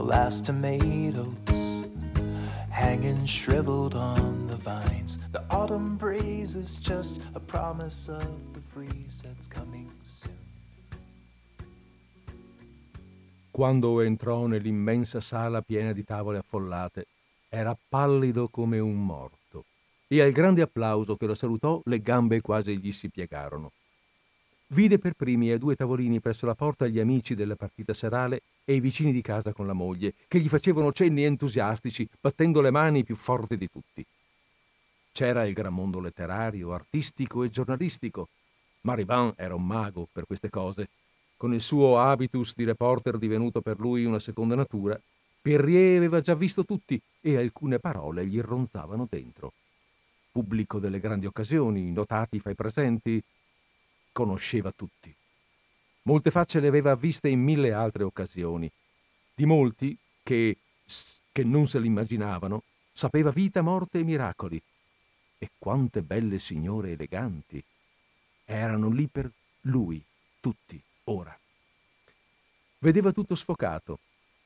[0.09, 1.85] Last tomatoes
[2.71, 5.19] hanging shriveled on the vines.
[5.31, 10.33] The autumn breeze is just a promise of the freeze that's coming soon.
[13.51, 17.05] Quando entrò nell'immensa sala piena di tavole affollate,
[17.47, 19.65] era pallido come un morto
[20.07, 23.73] e al grande applauso che lo salutò le gambe quasi gli si piegarono.
[24.71, 28.75] Vide per primi ai due tavolini presso la porta gli amici della partita serale e
[28.75, 33.03] i vicini di casa con la moglie, che gli facevano cenni entusiastici, battendo le mani
[33.03, 34.05] più forti di tutti.
[35.11, 38.27] C'era il gran mondo letterario, artistico e giornalistico.
[38.81, 40.87] Maribin era un mago per queste cose.
[41.35, 45.01] Con il suo habitus di reporter divenuto per lui una seconda natura,
[45.41, 49.53] Perrier aveva già visto tutti e alcune parole gli ronzavano dentro.
[50.31, 53.19] Pubblico delle grandi occasioni, notati fra i presenti,
[54.11, 55.11] conosceva tutti.
[56.09, 58.67] Molte facce le aveva viste in mille altre occasioni.
[59.35, 60.57] Di molti, che,
[61.31, 64.59] che non se l'immaginavano, sapeva vita, morte e miracoli.
[65.37, 67.63] E quante belle signore eleganti.
[68.43, 69.29] Erano lì per
[69.61, 70.03] lui,
[70.39, 71.37] tutti, ora.
[72.79, 73.99] Vedeva tutto sfocato.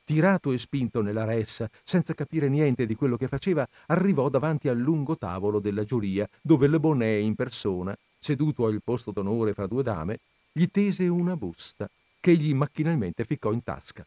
[0.03, 4.77] Tirato e spinto nella ressa, senza capire niente di quello che faceva, arrivò davanti al
[4.77, 9.81] lungo tavolo della giuria, dove Le Bonnet in persona seduto al posto d'onore fra due
[9.81, 10.19] dame,
[10.55, 11.89] gli tese una busta
[12.19, 14.05] che egli macchinalmente ficcò in tasca.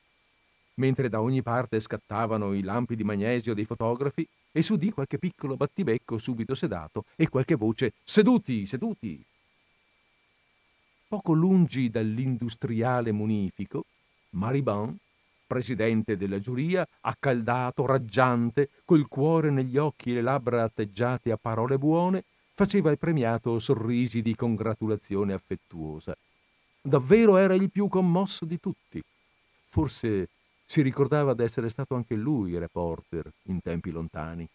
[0.74, 5.56] Mentre da ogni parte scattavano i lampi di magnesio dei fotografi e s'udì qualche piccolo
[5.56, 9.20] battibecco subito sedato e qualche voce Seduti, seduti.
[11.08, 13.84] Poco lungi dall'industriale munifico,
[14.30, 14.96] Maribin,
[15.48, 21.76] presidente della giuria, accaldato, raggiante, col cuore negli occhi e le labbra atteggiate a parole
[21.76, 22.22] buone,
[22.54, 26.16] faceva il premiato sorrisi di congratulazione affettuosa.
[26.86, 29.02] Davvero era il più commosso di tutti.
[29.66, 30.28] Forse
[30.64, 34.48] si ricordava d'essere stato anche lui reporter in tempi lontani.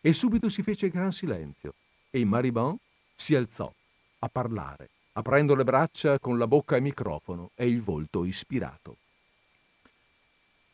[0.00, 1.74] E subito si fece gran silenzio
[2.10, 2.76] e Maribon
[3.14, 3.72] si alzò
[4.18, 8.96] a parlare, aprendo le braccia con la bocca e microfono e il volto ispirato.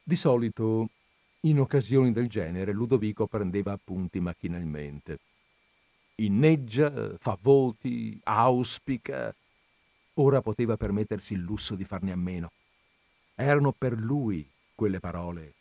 [0.02, 0.88] Di solito,
[1.40, 5.18] in occasioni del genere, Ludovico prendeva appunti macchinalmente
[6.16, 9.34] inneggia, fa voti, auspica.
[10.14, 12.50] Ora poteva permettersi il lusso di farne a meno.
[13.34, 15.54] Erano per lui quelle parole.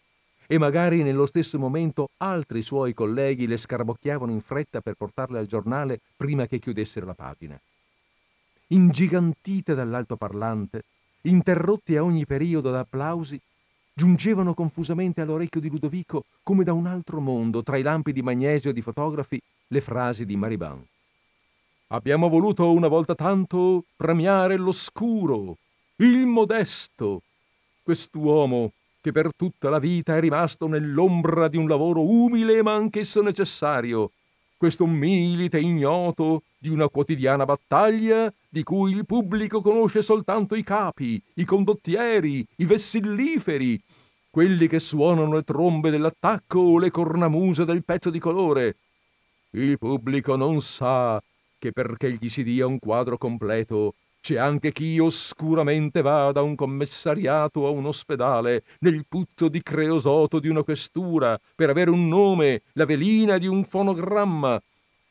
[0.45, 5.47] E magari nello stesso momento altri suoi colleghi le scarabocchiavano in fretta per portarle al
[5.47, 7.59] giornale prima che chiudessero la pagina.
[8.67, 10.83] Ingigantite dall'altoparlante,
[11.21, 13.39] interrotti a ogni periodo da applausi,
[13.93, 18.73] giungevano confusamente all'orecchio di Ludovico come da un altro mondo, tra i lampi di magnesio
[18.73, 20.83] di fotografi le frasi di Mariban.
[21.87, 25.57] Abbiamo voluto una volta tanto premiare l'oscuro,
[25.97, 27.21] il modesto.
[27.83, 33.21] quest'uomo che per tutta la vita è rimasto nell'ombra di un lavoro umile ma anch'esso
[33.21, 34.11] necessario,
[34.55, 41.21] questo milite ignoto di una quotidiana battaglia di cui il pubblico conosce soltanto i capi,
[41.33, 43.77] i condottieri, i vessilliferi,
[44.29, 48.77] quelli che suonano le trombe dell'attacco o le cornamuse del pezzo di colore.
[49.51, 51.21] Il pubblico non sa
[51.63, 56.55] che perché gli si dia un quadro completo c'è anche chi oscuramente va da un
[56.55, 62.63] commissariato a un ospedale nel puzzo di creosoto di una questura per avere un nome,
[62.73, 64.61] la velina di un fonogramma.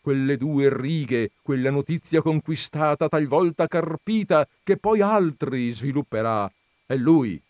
[0.02, 6.50] Quelle due righe, quella notizia conquistata, talvolta carpita, che poi altri svilupperà.
[6.84, 7.40] È lui.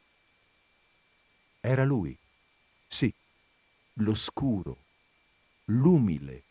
[1.60, 2.16] Era lui.
[2.86, 3.12] Sì,
[3.94, 4.76] l'oscuro,
[5.66, 6.42] l'umile.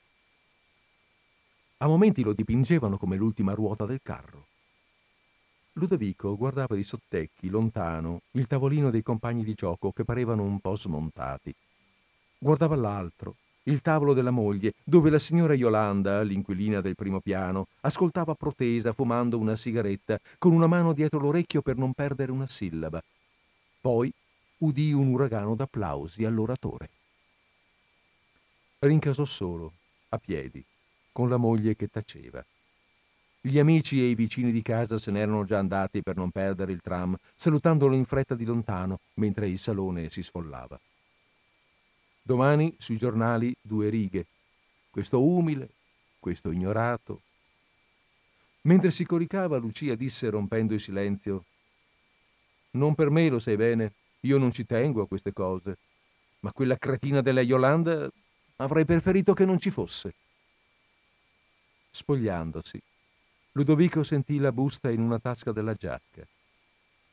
[1.82, 4.46] A momenti lo dipingevano come l'ultima ruota del carro
[5.74, 10.76] Ludovico guardava di sottecchi, lontano, il tavolino dei compagni di gioco che parevano un po'
[10.76, 11.52] smontati.
[12.38, 18.36] Guardava l'altro, il tavolo della moglie, dove la signora Yolanda, l'inquilina del primo piano, ascoltava
[18.36, 23.02] protesa fumando una sigaretta con una mano dietro l'orecchio per non perdere una sillaba.
[23.80, 24.12] Poi
[24.60, 26.90] udì un uragano d'applausi all'oratore.
[28.80, 29.72] Rincasò solo,
[30.10, 30.64] a piedi,
[31.12, 32.44] con la moglie che taceva.
[33.44, 36.82] Gli amici e i vicini di casa se n'erano già andati per non perdere il
[36.82, 40.80] tram, salutandolo in fretta di lontano mentre il salone si sfollava.
[42.22, 44.28] Domani sui giornali due righe.
[44.92, 45.70] Questo umile,
[46.20, 47.22] questo ignorato.
[48.64, 51.46] Mentre si coricava, Lucia disse rompendo il silenzio:
[52.72, 55.78] Non per me, lo sai bene, io non ci tengo a queste cose,
[56.42, 58.08] ma quella cretina della Yolanda
[58.58, 60.14] avrei preferito che non ci fosse.
[61.92, 62.82] Spogliandosi,
[63.54, 66.26] Ludovico sentì la busta in una tasca della giacca.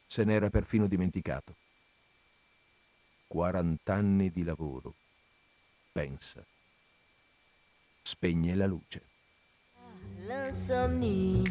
[0.07, 1.55] Se n'era perfino dimenticato.
[3.27, 4.95] Quarant'anni di lavoro.
[5.93, 6.45] Pensa.
[8.03, 9.03] Spegne la luce.
[10.27, 11.43] L'insomnie,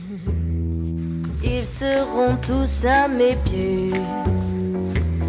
[1.43, 3.91] ils seront tous à mes pieds.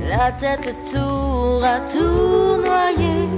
[0.08, 3.28] La tête tour à tournoyer.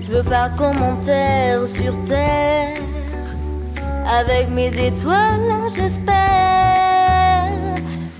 [0.00, 2.97] Je veux pas qu'on m'enterre sur terre.
[4.08, 7.44] Avec mes étoiles, j'espère,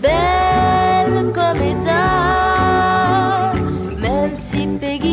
[0.02, 3.52] belle comme état,
[3.98, 5.07] même si Peggy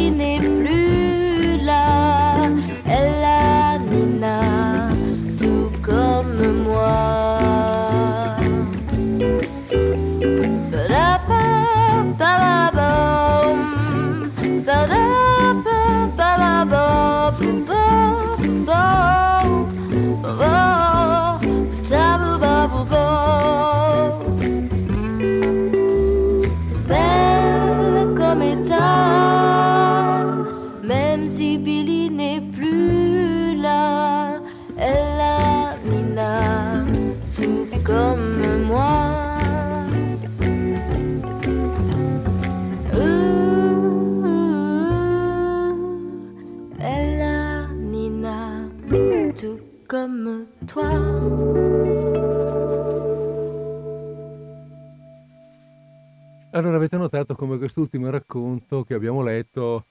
[57.15, 59.85] Notato come quest'ultimo racconto che abbiamo letto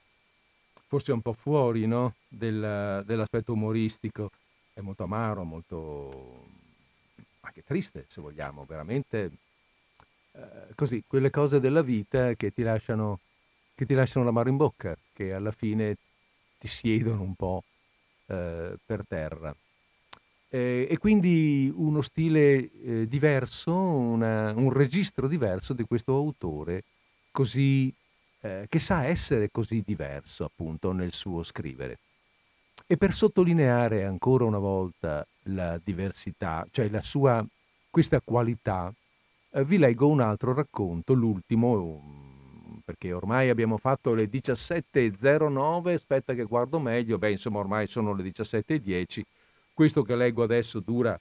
[0.85, 2.13] forse un po' fuori no?
[2.27, 4.29] Del, dell'aspetto umoristico,
[4.71, 6.45] è molto amaro, molto
[7.39, 9.31] anche triste se vogliamo, veramente
[10.33, 13.21] eh, così, quelle cose della vita che ti lasciano,
[13.73, 15.97] che ti lasciano l'amaro in bocca, che alla fine
[16.59, 17.63] ti siedono un po'
[18.27, 19.55] eh, per terra.
[20.47, 26.83] E quindi uno stile eh, diverso, una, un registro diverso di questo autore
[27.35, 27.93] così,
[28.39, 31.99] eh, che sa essere così diverso appunto nel suo scrivere.
[32.87, 37.45] E per sottolineare ancora una volta la diversità, cioè la sua,
[37.89, 38.93] questa qualità,
[39.51, 46.43] eh, vi leggo un altro racconto, l'ultimo, perché ormai abbiamo fatto le 17.09, aspetta che
[46.45, 49.23] guardo meglio, beh insomma ormai sono le 17.10
[49.75, 51.19] questo che leggo adesso dura,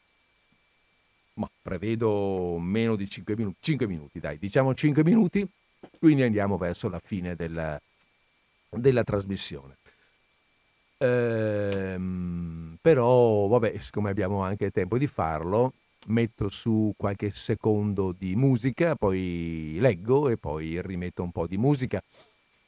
[1.34, 5.44] ma prevedo meno di 5 minuti, 5 minuti dai, diciamo 5 minuti,
[5.98, 7.80] quindi andiamo verso la fine della,
[8.70, 9.76] della trasmissione.
[10.98, 15.74] Ehm, però, vabbè, siccome abbiamo anche tempo di farlo,
[16.06, 22.02] metto su qualche secondo di musica, poi leggo e poi rimetto un po' di musica.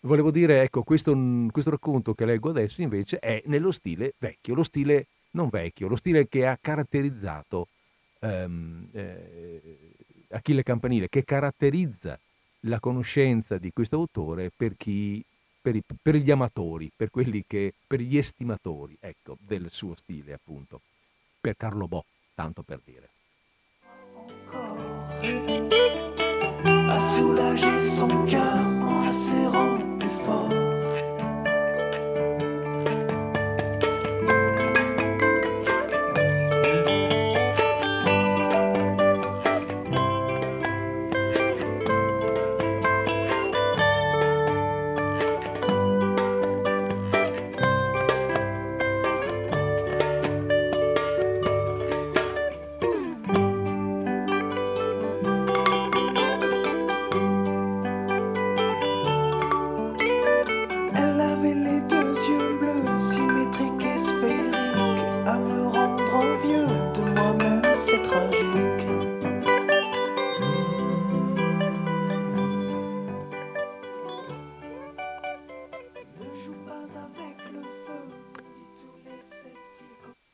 [0.01, 1.13] Volevo dire, ecco, questo,
[1.51, 5.97] questo racconto che leggo adesso invece è nello stile vecchio, lo stile non vecchio, lo
[5.97, 7.69] stile che ha caratterizzato
[8.21, 9.93] ehm, eh,
[10.31, 12.19] Achille Campanile, che caratterizza
[12.61, 15.25] la conoscenza di questo autore per chi
[15.67, 17.11] per, i, per, gli amatori, per
[17.45, 20.81] che per gli estimatori, ecco, del suo stile, appunto.
[21.41, 22.05] Per Carlo Bo,
[22.35, 23.09] tanto per dire.
[26.89, 30.66] A soulager son cœur en la serrant plus fort.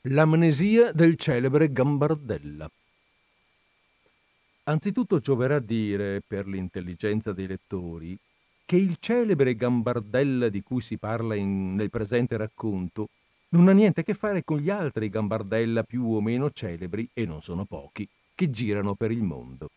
[0.06, 2.68] L'amnesia del celebre Gambardella.
[4.64, 8.18] Anzitutto gioverà dire, per l'intelligenza dei lettori,
[8.64, 13.10] che il celebre Gambardella di cui si parla in, nel presente racconto
[13.50, 17.24] non ha niente a che fare con gli altri Gambardella più o meno celebri, e
[17.24, 19.70] non sono pochi, che girano per il mondo.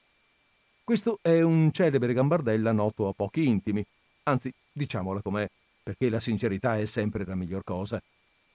[0.84, 3.86] Questo è un celebre Gambardella noto a pochi intimi,
[4.24, 5.48] anzi, diciamola com'è,
[5.84, 8.02] perché la sincerità è sempre la miglior cosa,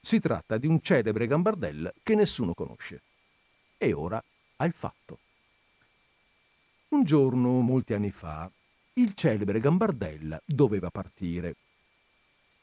[0.01, 3.03] si tratta di un celebre gambardella che nessuno conosce.
[3.77, 4.23] E ora
[4.57, 5.19] al fatto.
[6.89, 8.51] Un giorno, molti anni fa,
[8.95, 11.55] il celebre gambardella doveva partire.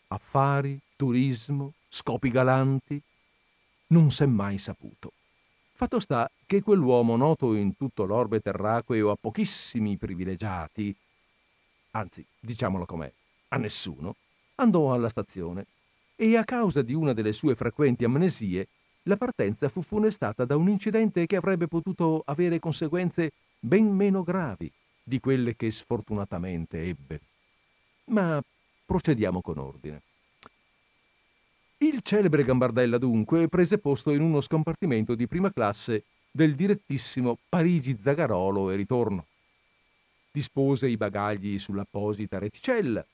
[0.07, 3.01] Affari, turismo, scopi galanti.
[3.87, 5.13] Non s'è mai saputo.
[5.73, 10.93] Fatto sta che quell'uomo noto in tutto l'orbe terraqueo a pochissimi privilegiati,
[11.91, 13.11] anzi, diciamolo com'è,
[13.49, 14.15] a nessuno,
[14.55, 15.67] andò alla stazione
[16.19, 18.67] e a causa di una delle sue frequenti amnesie,
[19.03, 24.69] la partenza fu funestata da un incidente che avrebbe potuto avere conseguenze ben meno gravi
[25.03, 27.21] di quelle che sfortunatamente ebbe.
[28.05, 28.43] Ma
[28.85, 30.01] procediamo con ordine.
[31.77, 38.71] Il celebre Gambardella dunque prese posto in uno scompartimento di prima classe del direttissimo Parigi-Zagarolo
[38.71, 39.25] e ritorno.
[40.31, 43.05] Dispose i bagagli sull'apposita reticella,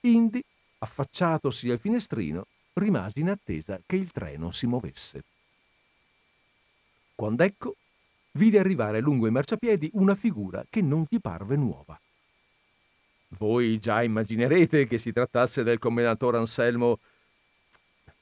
[0.00, 0.42] indi
[0.78, 5.22] affacciatosi al finestrino, rimase in attesa che il treno si muovesse.
[7.14, 7.74] Quando ecco,
[8.32, 11.98] vide arrivare lungo i marciapiedi una figura che non gli parve nuova.
[13.30, 16.98] Voi già immaginerete che si trattasse del commendatore Anselmo.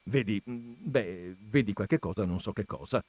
[0.03, 3.03] Vedi, beh, vedi qualche cosa, non so che cosa.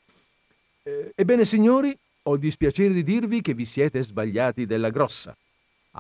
[0.83, 5.37] Eh, ebbene, signori, ho il dispiacere di dirvi che vi siete sbagliati della grossa.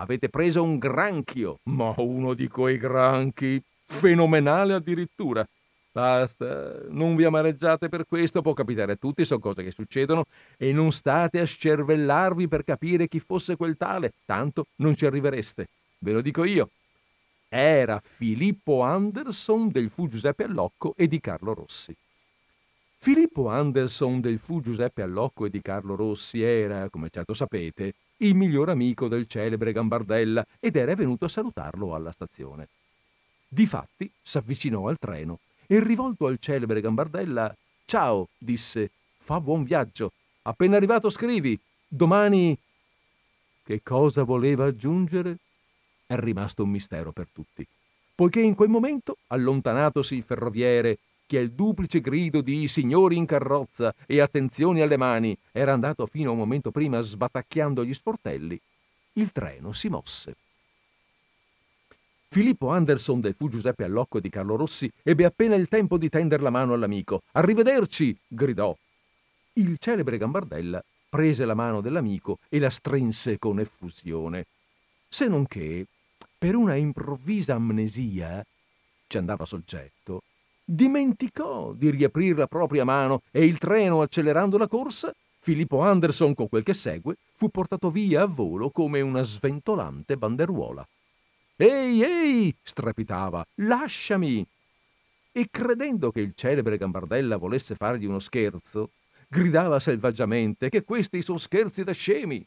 [0.01, 5.45] Avete preso un granchio, ma uno di quei granchi fenomenale addirittura.
[5.91, 10.27] Basta, non vi amareggiate per questo, può capitare a tutti, sono cose che succedono
[10.57, 15.67] e non state a scervellarvi per capire chi fosse quel tale, tanto non ci arrivereste.
[15.99, 16.71] Ve lo dico io.
[17.49, 21.97] Era Filippo Anderson del Fu Giuseppe Allocco e di Carlo Rossi.
[23.01, 28.35] Filippo Anderson del Fu Giuseppe Allocco e di Carlo Rossi era, come certo sapete, il
[28.35, 32.69] miglior amico del celebre Gambardella ed era venuto a salutarlo alla stazione.
[33.49, 37.55] Difatti s'avvicinò al treno e rivolto al celebre Gambardella
[37.89, 40.13] Ciao, disse, fa buon viaggio.
[40.43, 41.59] Appena arrivato scrivi.
[41.89, 42.55] Domani.
[43.65, 45.39] Che cosa voleva aggiungere?
[46.05, 47.67] È rimasto un mistero per tutti,
[48.15, 53.95] poiché in quel momento, allontanatosi il ferroviere che al duplice grido di signori in carrozza
[54.07, 58.59] e attenzioni alle mani era andato fino a un momento prima sbatacchiando gli sportelli,
[59.13, 60.37] il treno si mosse.
[62.31, 66.41] Filippo Anderson del fu Giuseppe Allocco di Carlo Rossi ebbe appena il tempo di tender
[66.41, 67.21] la mano all'amico.
[67.33, 68.17] Arrivederci!
[68.27, 68.75] gridò.
[69.55, 74.47] Il celebre Gambardella prese la mano dell'amico e la strinse con effusione.
[75.09, 75.87] Se non che,
[76.39, 78.43] per una improvvisa amnesia,
[79.07, 80.23] ci andava soggetto,
[80.71, 86.47] dimenticò di riaprire la propria mano e il treno, accelerando la corsa, Filippo Anderson, con
[86.47, 90.87] quel che segue, fu portato via a volo come una sventolante banderuola.
[91.57, 92.55] Ehi, ehi!
[92.63, 93.47] strepitava.
[93.63, 94.47] Lasciami!
[95.33, 98.91] E credendo che il celebre Gambardella volesse fargli uno scherzo,
[99.27, 102.45] gridava selvaggiamente che questi sono scherzi da scemi.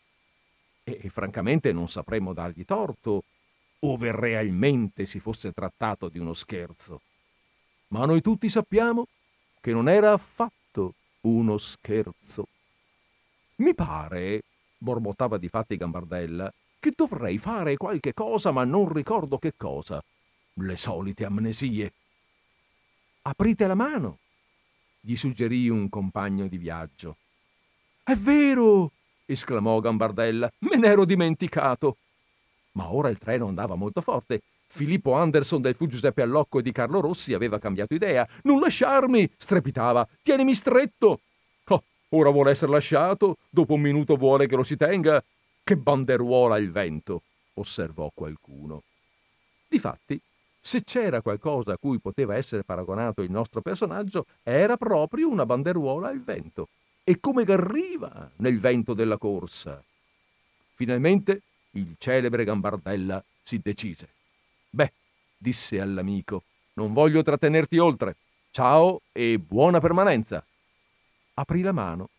[0.84, 3.24] E, francamente non sapremmo dargli torto,
[3.80, 7.02] ove realmente si fosse trattato di uno scherzo
[7.92, 9.08] ma noi tutti sappiamo
[9.60, 12.48] che non era affatto uno scherzo.
[13.58, 14.42] Mi pare,
[14.78, 20.04] borbottava di fatti Gambardella, che dovrei fare qualche cosa, ma non ricordo che cosa.
[20.54, 21.94] Le solite amnesie.
[23.24, 24.18] Aprite la mano,
[25.00, 27.18] gli suggerì un compagno di viaggio.
[28.04, 28.92] È vero!
[29.26, 31.98] esclamò Gambardella, me n'ero dimenticato.
[32.74, 34.42] Ma ora il treno andava molto forte.
[34.72, 38.26] Filippo Anderson del Fu Giuseppe Allocco e di Carlo Rossi aveva cambiato idea.
[38.44, 39.30] Non lasciarmi!
[39.38, 40.08] strepitava.
[40.24, 41.20] Tienimi stretto!
[41.66, 45.22] Oh, ora vuole essere lasciato, dopo un minuto vuole che lo si tenga.
[45.62, 47.22] Che banderuola il vento!
[47.56, 48.84] osservò qualcuno.
[49.68, 50.20] Difatti,
[50.62, 56.08] se c'era qualcosa a cui poteva essere paragonato il nostro personaggio, era proprio una banderuola
[56.08, 56.70] al vento.
[57.04, 59.84] E come garriva nel vento della corsa.
[60.76, 61.42] Finalmente
[61.72, 64.08] il celebre Gambardella si decise.
[64.74, 64.94] Beh,
[65.38, 66.44] disse all'amico,
[66.76, 68.16] non voglio trattenerti oltre.
[68.52, 70.44] Ciao e buona permanenza.
[71.34, 72.10] Aprì la mano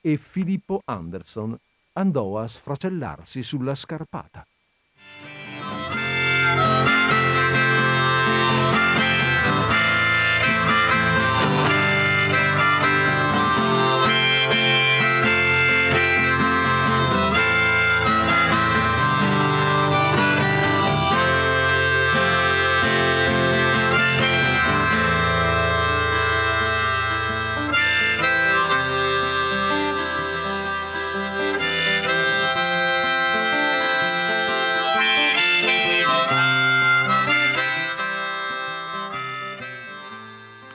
[0.00, 1.56] e Filippo Anderson
[1.92, 4.44] andò a sfracellarsi sulla scarpata.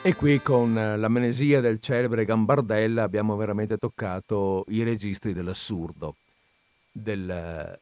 [0.06, 6.18] E qui con l'amnesia del celebre Gambardella abbiamo veramente toccato i registri dell'assurdo.
[6.92, 7.80] Del,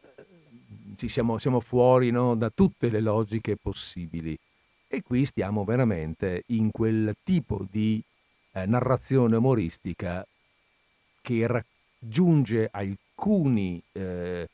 [0.96, 4.40] ci siamo, siamo fuori no, da tutte le logiche possibili.
[4.88, 8.02] E qui stiamo veramente in quel tipo di
[8.54, 10.26] eh, narrazione umoristica
[11.22, 14.48] che raggiunge alcuni, eh,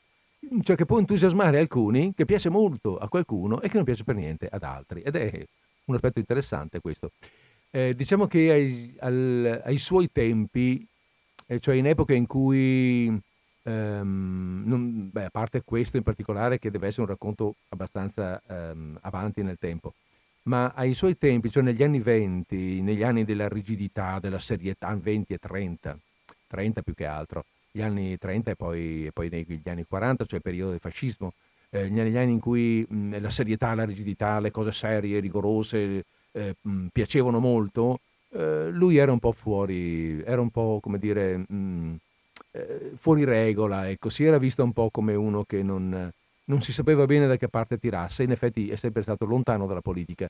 [0.64, 4.16] cioè che può entusiasmare alcuni, che piace molto a qualcuno e che non piace per
[4.16, 5.02] niente ad altri.
[5.02, 5.46] Ed è
[5.84, 7.12] un aspetto interessante questo.
[7.72, 10.84] Eh, diciamo che ai, al, ai, suoi tempi,
[11.46, 13.06] eh, cioè in epoche in cui,
[13.62, 18.98] ehm, non, beh, a parte questo in particolare che deve essere un racconto abbastanza ehm,
[19.02, 19.94] avanti nel tempo,
[20.44, 25.32] ma ai suoi tempi, cioè negli anni 20, negli anni della rigidità, della serietà, 20
[25.34, 25.96] e 30,
[26.48, 30.38] 30 più che altro, gli anni 30 e poi, e poi negli anni 40, cioè
[30.38, 31.34] il periodo del fascismo,
[31.70, 36.54] eh, negli anni in cui mh, la serietà, la rigidità, le cose serie, rigorose, eh,
[36.92, 38.00] piacevano molto,
[38.32, 41.96] eh, lui era un po' fuori, era un po' come dire mh,
[42.52, 46.10] eh, fuori regola, ecco, si era visto un po' come uno che non,
[46.44, 49.80] non, si sapeva bene da che parte tirasse, in effetti è sempre stato lontano dalla
[49.80, 50.28] politica,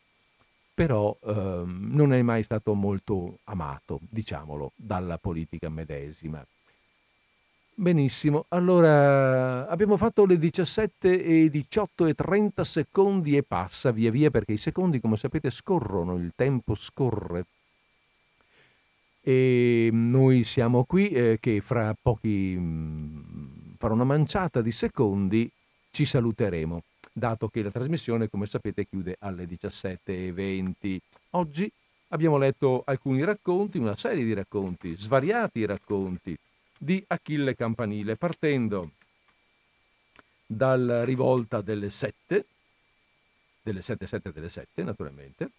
[0.74, 6.44] però ehm, non è mai stato molto amato, diciamolo, dalla politica medesima.
[7.74, 14.30] Benissimo, allora abbiamo fatto le 17 e 18 e 30 secondi e passa via via
[14.30, 17.46] perché i secondi come sapete scorrono, il tempo scorre.
[19.22, 25.50] E noi siamo qui eh, che fra pochi, mh, fra una manciata di secondi
[25.90, 26.82] ci saluteremo,
[27.12, 30.98] dato che la trasmissione come sapete chiude alle 17.20.
[31.30, 31.70] Oggi
[32.08, 36.36] abbiamo letto alcuni racconti, una serie di racconti, svariati racconti
[36.82, 38.92] di Achille Campanile, partendo
[40.46, 42.46] dalla rivolta delle sette,
[43.60, 45.50] delle sette, sette delle sette naturalmente,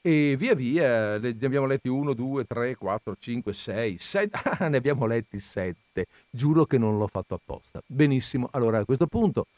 [0.00, 4.76] e via via ne abbiamo letti 1, 2, 3, 4, 5, 6, 7, ah, ne
[4.76, 7.82] abbiamo letti 7, giuro che non l'ho fatto apposta.
[7.84, 9.48] Benissimo, allora a questo punto,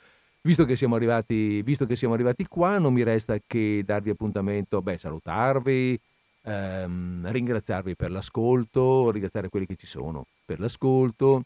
[0.41, 4.97] visto che siamo arrivati, che siamo arrivati qua, non mi resta che darvi appuntamento, beh,
[4.97, 6.01] salutarvi,
[6.43, 11.45] ehm, ringraziarvi per l'ascolto, ringraziare quelli che ci sono per l'ascolto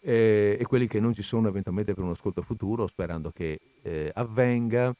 [0.00, 4.10] eh, e quelli che non ci sono eventualmente per un ascolto futuro, sperando che eh,
[4.14, 4.94] avvenga.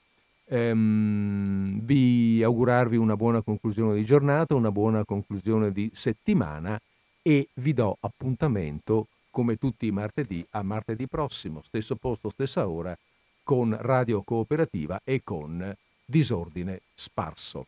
[0.48, 6.80] Ehm, vi augurarvi una buona conclusione di giornata, una buona conclusione di settimana
[7.22, 12.96] e vi do appuntamento come tutti i martedì a martedì prossimo, stesso posto, stessa ora,
[13.42, 15.74] con Radio Cooperativa e con
[16.04, 17.66] Disordine Sparso.